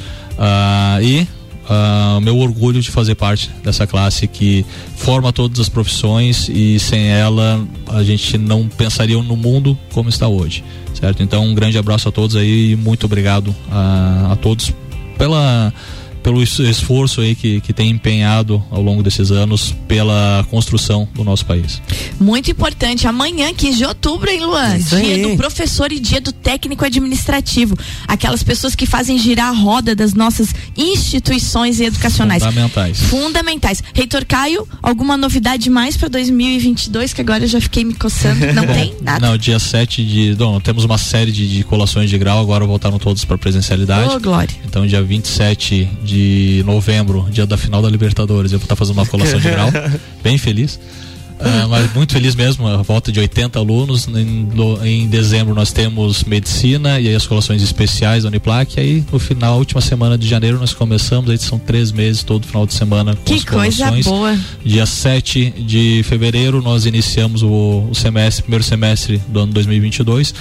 e 1.02 1.26
o 2.16 2.20
meu 2.20 2.38
orgulho 2.38 2.80
de 2.80 2.90
fazer 2.90 3.14
parte 3.14 3.50
dessa 3.62 3.86
classe 3.86 4.26
que 4.26 4.64
forma 4.96 5.32
todas 5.32 5.60
as 5.60 5.68
profissões 5.68 6.48
e 6.48 6.78
sem 6.78 7.08
ela 7.08 7.62
a 7.88 8.02
gente 8.02 8.38
não 8.38 8.66
pensaria 8.66 9.22
no 9.22 9.36
mundo 9.36 9.78
como 9.92 10.08
está 10.08 10.26
hoje, 10.26 10.64
certo? 10.94 11.22
Então 11.22 11.44
um 11.44 11.54
grande 11.54 11.76
abraço 11.76 12.08
a 12.08 12.12
todos 12.12 12.36
aí 12.36 12.72
e 12.72 12.76
muito 12.76 13.04
obrigado 13.04 13.54
a, 13.70 14.32
a 14.32 14.36
todos 14.36 14.72
pela 15.18 15.72
pelo 16.28 16.42
es- 16.42 16.58
esforço 16.58 17.22
aí 17.22 17.34
que, 17.34 17.58
que 17.62 17.72
tem 17.72 17.88
empenhado 17.88 18.62
ao 18.70 18.82
longo 18.82 19.02
desses 19.02 19.30
anos 19.30 19.74
pela 19.86 20.44
construção 20.50 21.08
do 21.14 21.24
nosso 21.24 21.46
país. 21.46 21.80
Muito 22.20 22.50
importante. 22.50 23.06
Amanhã, 23.08 23.50
15 23.54 23.78
de 23.78 23.84
outubro, 23.86 24.28
hein, 24.30 24.40
Luan? 24.44 24.76
Isso 24.76 24.94
dia 25.00 25.14
aí. 25.14 25.22
do 25.22 25.36
professor 25.38 25.90
e 25.90 25.98
dia 25.98 26.20
do 26.20 26.30
técnico 26.30 26.84
administrativo. 26.84 27.74
Aquelas 28.06 28.42
pessoas 28.42 28.74
que 28.74 28.84
fazem 28.84 29.16
girar 29.18 29.48
a 29.48 29.52
roda 29.52 29.94
das 29.94 30.12
nossas 30.12 30.52
instituições 30.76 31.80
educacionais. 31.80 32.42
Fundamentais. 32.44 33.00
Fundamentais. 33.00 33.82
Reitor 33.94 34.26
Caio, 34.26 34.68
alguma 34.82 35.16
novidade 35.16 35.70
mais 35.70 35.96
para 35.96 36.08
2022? 36.08 37.14
Que 37.14 37.22
agora 37.22 37.44
eu 37.44 37.48
já 37.48 37.60
fiquei 37.60 37.84
me 37.84 37.94
coçando. 37.94 38.52
Não 38.52 38.66
tem 38.68 38.94
nada. 39.00 39.26
Não, 39.26 39.38
dia 39.38 39.58
7 39.58 40.04
de. 40.04 40.36
Não, 40.38 40.60
temos 40.60 40.84
uma 40.84 40.98
série 40.98 41.32
de, 41.32 41.48
de 41.48 41.64
colações 41.64 42.10
de 42.10 42.18
grau, 42.18 42.38
agora 42.38 42.66
voltaram 42.66 42.98
todos 42.98 43.24
para 43.24 43.38
presencialidade. 43.38 44.14
Ô, 44.14 44.20
Glória. 44.20 44.54
Então, 44.66 44.86
dia 44.86 45.02
27 45.02 45.88
de 46.04 46.17
novembro, 46.64 47.26
dia 47.30 47.46
da 47.46 47.56
final 47.56 47.80
da 47.82 47.88
Libertadores, 47.88 48.52
eu 48.52 48.58
vou 48.58 48.64
estar 48.64 48.76
fazendo 48.76 48.96
uma 48.98 49.06
colação 49.06 49.38
de 49.38 49.50
grau. 49.50 49.68
Bem 50.22 50.38
feliz. 50.38 50.78
Ah, 51.40 51.68
mas 51.68 51.94
muito 51.94 52.12
feliz 52.14 52.34
mesmo, 52.34 52.66
a 52.66 52.78
volta 52.78 53.12
de 53.12 53.20
80 53.20 53.60
alunos. 53.60 54.08
Em, 54.08 54.48
no- 54.52 54.84
em 54.84 55.06
dezembro 55.06 55.54
nós 55.54 55.70
temos 55.70 56.24
medicina 56.24 56.98
e 56.98 57.06
aí 57.06 57.14
as 57.14 57.28
colações 57.28 57.62
especiais 57.62 58.24
da 58.24 58.28
Uniplac. 58.28 58.74
E 58.76 58.80
aí 58.80 59.04
no 59.12 59.20
final, 59.20 59.56
última 59.56 59.80
semana 59.80 60.18
de 60.18 60.26
janeiro, 60.26 60.58
nós 60.58 60.74
começamos. 60.74 61.30
Aí 61.30 61.38
são 61.38 61.56
três 61.56 61.92
meses, 61.92 62.24
todo 62.24 62.44
final 62.44 62.66
de 62.66 62.74
semana 62.74 63.14
com 63.14 63.22
Que 63.22 63.34
as 63.34 63.44
coisa 63.44 63.90
boa. 64.02 64.36
Dia 64.64 64.84
7 64.84 65.50
de 65.58 66.02
fevereiro 66.02 66.60
nós 66.60 66.86
iniciamos 66.86 67.44
o, 67.44 67.86
o 67.88 67.94
semestre, 67.94 68.42
primeiro 68.42 68.64
semestre 68.64 69.22
do 69.28 69.38
ano 69.38 69.52
2022. 69.52 70.34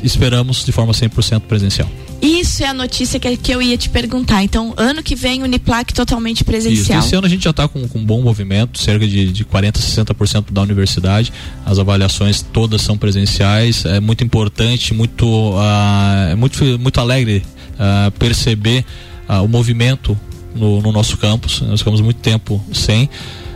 Esperamos 0.00 0.64
de 0.64 0.70
forma 0.70 0.92
100% 0.92 1.40
presencial. 1.40 1.90
Isso 2.20 2.62
é 2.62 2.66
a 2.66 2.74
notícia 2.74 3.20
que, 3.20 3.36
que 3.36 3.52
eu 3.52 3.60
ia 3.60 3.76
te 3.76 3.88
perguntar. 3.88 4.42
Então, 4.42 4.74
ano 4.76 5.02
que 5.02 5.14
vem, 5.14 5.42
Uniplac 5.42 5.92
totalmente 5.92 6.38
Isso. 6.38 6.44
presencial. 6.44 7.00
Esse 7.00 7.14
ano 7.14 7.26
a 7.26 7.30
gente 7.30 7.44
já 7.44 7.50
está 7.50 7.68
com, 7.68 7.86
com 7.86 7.98
um 7.98 8.04
bom 8.04 8.22
movimento, 8.22 8.80
cerca 8.80 9.06
de, 9.06 9.32
de 9.32 9.44
40%, 9.44 9.72
60% 9.72 10.52
da 10.52 10.62
universidade. 10.62 11.32
As 11.64 11.78
avaliações 11.78 12.42
todas 12.42 12.82
são 12.82 12.96
presenciais. 12.96 13.84
É 13.84 14.00
muito 14.00 14.24
importante, 14.24 14.94
muito, 14.94 15.54
ah, 15.58 16.28
é 16.30 16.34
muito, 16.34 16.64
muito 16.78 17.00
alegre 17.00 17.42
ah, 17.78 18.10
perceber 18.18 18.84
ah, 19.28 19.42
o 19.42 19.48
movimento 19.48 20.18
no, 20.54 20.80
no 20.80 20.92
nosso 20.92 21.16
campus. 21.16 21.60
Nós 21.60 21.80
ficamos 21.80 22.00
muito 22.00 22.18
tempo 22.20 22.62
sem. 22.72 23.08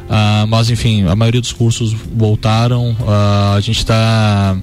Ah, 0.08 0.44
mas 0.48 0.70
enfim, 0.70 1.06
a 1.06 1.14
maioria 1.14 1.40
dos 1.40 1.52
cursos 1.52 1.92
voltaram. 1.92 2.96
Ah, 3.06 3.54
a 3.56 3.60
gente 3.60 3.78
está 3.78 4.56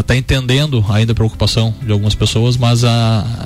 está 0.00 0.16
entendendo 0.16 0.84
ainda 0.88 1.12
a 1.12 1.14
preocupação 1.14 1.74
de 1.82 1.92
algumas 1.92 2.14
pessoas, 2.14 2.56
mas 2.56 2.84
a, 2.84 2.90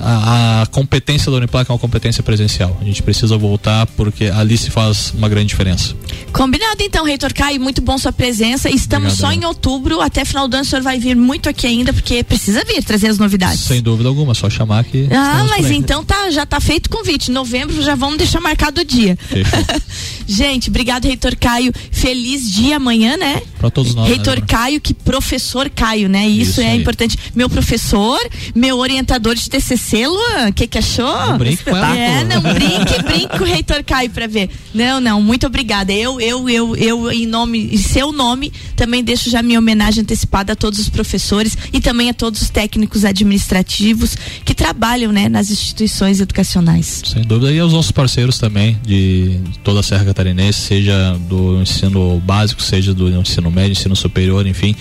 a, 0.02 0.62
a 0.62 0.66
competência 0.66 1.30
da 1.30 1.38
Uniplac 1.38 1.70
é 1.70 1.72
uma 1.72 1.78
competência 1.78 2.22
presencial. 2.22 2.76
A 2.80 2.84
gente 2.84 3.02
precisa 3.02 3.36
voltar 3.36 3.86
porque 3.86 4.26
ali 4.26 4.56
se 4.56 4.70
faz 4.70 5.12
uma 5.16 5.28
grande 5.28 5.48
diferença. 5.48 5.94
Combinado 6.32 6.82
então, 6.82 7.04
Reitor 7.04 7.34
Caio, 7.34 7.60
muito 7.60 7.82
bom 7.82 7.98
sua 7.98 8.12
presença. 8.12 8.70
Estamos 8.70 9.14
Obrigado. 9.14 9.32
só 9.34 9.40
em 9.40 9.44
outubro, 9.44 10.00
até 10.00 10.24
final 10.24 10.46
do 10.46 10.54
ano 10.54 10.64
o 10.64 10.66
senhor 10.66 10.82
vai 10.82 10.98
vir 10.98 11.16
muito 11.16 11.48
aqui 11.48 11.66
ainda, 11.66 11.92
porque 11.92 12.22
precisa 12.22 12.64
vir 12.64 12.82
trazer 12.84 13.08
as 13.08 13.18
novidades. 13.18 13.60
Sem 13.60 13.82
dúvida 13.82 14.08
alguma, 14.08 14.34
só 14.34 14.48
chamar 14.48 14.84
que. 14.84 15.08
Ah, 15.10 15.44
mas 15.48 15.70
então 15.70 16.04
tá, 16.04 16.30
já 16.30 16.46
tá 16.46 16.60
feito 16.60 16.86
o 16.86 16.90
convite. 16.90 17.30
Novembro 17.30 17.82
já 17.82 17.94
vamos 17.94 18.18
deixar 18.18 18.40
marcado 18.40 18.80
o 18.80 18.84
dia. 18.84 19.18
Gente, 20.26 20.70
obrigado, 20.70 21.06
Reitor 21.06 21.36
Caio. 21.36 21.72
Feliz 21.90 22.50
dia 22.50 22.76
amanhã, 22.76 23.16
né? 23.16 23.42
Pra 23.58 23.68
todos 23.70 23.94
nós. 23.94 24.08
né, 24.08 24.14
Reitor 24.14 24.36
Débora? 24.36 24.46
Caio, 24.46 24.80
que 24.80 24.94
professor 24.94 25.68
Caio, 25.68 26.08
né? 26.08 26.19
Isso, 26.26 26.52
Isso 26.52 26.60
é 26.60 26.72
aí. 26.72 26.80
importante. 26.80 27.18
Meu 27.34 27.48
professor, 27.48 28.18
meu 28.54 28.78
orientador 28.78 29.34
de 29.34 29.48
TCC, 29.48 30.06
Luan, 30.06 30.48
o 30.48 30.52
que 30.52 30.66
que 30.66 30.78
achou? 30.78 31.06
Não 31.06 31.38
brinque. 31.38 31.70
É, 31.70 32.24
não 32.24 32.40
brinque, 32.40 33.02
brinque 33.02 33.42
o 33.42 33.44
Reitor 33.44 33.82
Caio 33.84 34.10
pra 34.10 34.26
ver. 34.26 34.50
Não, 34.74 35.00
não, 35.00 35.22
muito 35.22 35.46
obrigada. 35.46 35.92
Eu, 35.92 36.20
eu, 36.20 36.48
eu, 36.48 36.76
eu, 36.76 37.10
em 37.10 37.26
nome, 37.26 37.70
em 37.72 37.76
seu 37.76 38.12
nome, 38.12 38.52
também 38.76 39.02
deixo 39.02 39.30
já 39.30 39.42
minha 39.42 39.58
homenagem 39.58 40.02
antecipada 40.02 40.52
a 40.52 40.56
todos 40.56 40.78
os 40.78 40.88
professores 40.88 41.56
e 41.72 41.80
também 41.80 42.10
a 42.10 42.14
todos 42.14 42.42
os 42.42 42.50
técnicos 42.50 43.04
administrativos 43.04 44.16
que 44.44 44.54
trabalham, 44.54 45.12
né, 45.12 45.28
nas 45.28 45.50
instituições 45.50 46.20
educacionais. 46.20 47.02
Sem 47.04 47.22
dúvida. 47.22 47.52
E 47.52 47.58
aos 47.58 47.72
nossos 47.72 47.92
parceiros 47.92 48.38
também, 48.38 48.78
de 48.84 49.38
toda 49.62 49.80
a 49.80 49.82
Serra 49.82 50.04
Catarinense, 50.04 50.60
seja 50.60 51.18
do 51.28 51.60
ensino 51.60 52.20
básico, 52.20 52.62
seja 52.62 52.94
do 52.94 53.08
ensino 53.08 53.50
médio, 53.50 53.72
ensino 53.72 53.96
superior, 53.96 54.46
enfim. 54.46 54.74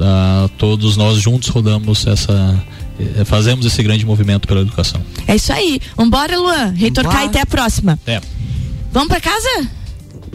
Ah, 0.00 0.48
todos 0.58 0.96
nós 0.96 1.18
juntos 1.18 1.48
rodamos 1.48 2.06
essa. 2.06 2.62
eh, 2.98 3.24
Fazemos 3.24 3.64
esse 3.66 3.82
grande 3.82 4.04
movimento 4.06 4.46
pela 4.48 4.60
educação. 4.60 5.00
É 5.26 5.36
isso 5.36 5.52
aí. 5.52 5.80
Vambora, 5.96 6.38
Luan. 6.38 6.70
Reitor 6.76 7.04
Vambora. 7.04 7.24
Até 7.26 7.40
a 7.40 7.46
próxima. 7.46 7.98
É. 8.06 8.20
Vamos 8.92 9.08
pra 9.08 9.20
casa? 9.20 9.68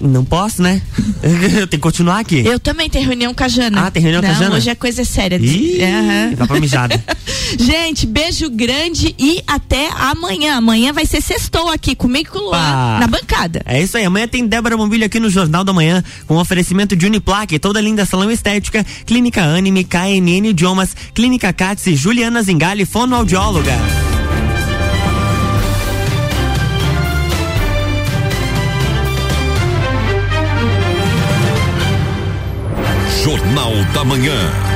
Não 0.08 0.24
posso, 0.26 0.62
né? 0.62 0.82
Eu 1.24 1.68
tenho 1.68 1.68
que 1.68 1.78
continuar 1.80 2.20
aqui. 2.20 2.44
Eu 2.46 2.60
também 2.60 2.90
tenho 2.90 3.06
reunião 3.06 3.34
com 3.34 3.44
a 3.44 3.48
Jana. 3.48 3.88
Ah, 3.88 3.92
tem 3.92 4.02
reunião 4.02 4.22
com 4.22 4.28
a 4.30 4.34
Não, 4.34 4.40
Jana? 4.40 4.56
Hoje 4.56 4.70
é 4.70 4.76
coisa 4.76 5.04
séria. 5.04 5.38
Ih, 5.38 5.82
Aham. 5.84 6.36
vai 6.36 6.48
pra 6.48 6.60
mijada. 6.60 7.04
Gente, 7.60 8.06
beijo 8.06 8.50
grande 8.50 9.16
e 9.18 9.42
até 9.48 9.90
amanhã. 9.92 10.56
Amanhã 10.58 10.94
vai 10.94 11.06
ser 11.06 11.22
sextou 11.22 11.70
aqui 11.70 11.96
comigo 11.96 12.32
com 12.32 12.40
o 12.40 12.42
Luan 12.46 13.00
na 13.00 13.08
bancada. 13.08 13.62
É 13.66 13.82
isso 13.82 13.98
aí, 13.98 14.06
amanhã 14.06 14.28
tem 14.28 14.46
Débora 14.48 14.78
Bombilho 14.78 15.06
aqui 15.06 15.20
no 15.20 15.30
Jornal 15.30 15.64
da 15.64 15.74
Manhã, 15.74 16.04
com 16.28 16.38
oferecimento 16.38 16.96
de 16.96 17.06
Uniplaque, 17.06 17.60
toda 17.60 17.82
linda 17.82 18.06
salão 18.06 18.32
estética, 18.32 18.86
Clínica 19.06 19.44
Anime, 19.44 19.84
KNN 19.84 20.50
Idiomas, 20.50 20.96
Clínica 21.14 21.52
Catz 21.54 21.88
e 21.88 21.96
Juliana 21.96 22.42
Zingali, 22.42 22.86
fonoaudióloga. 22.86 24.05
Jornal 33.26 33.74
da 33.92 34.04
Manhã. 34.04 34.75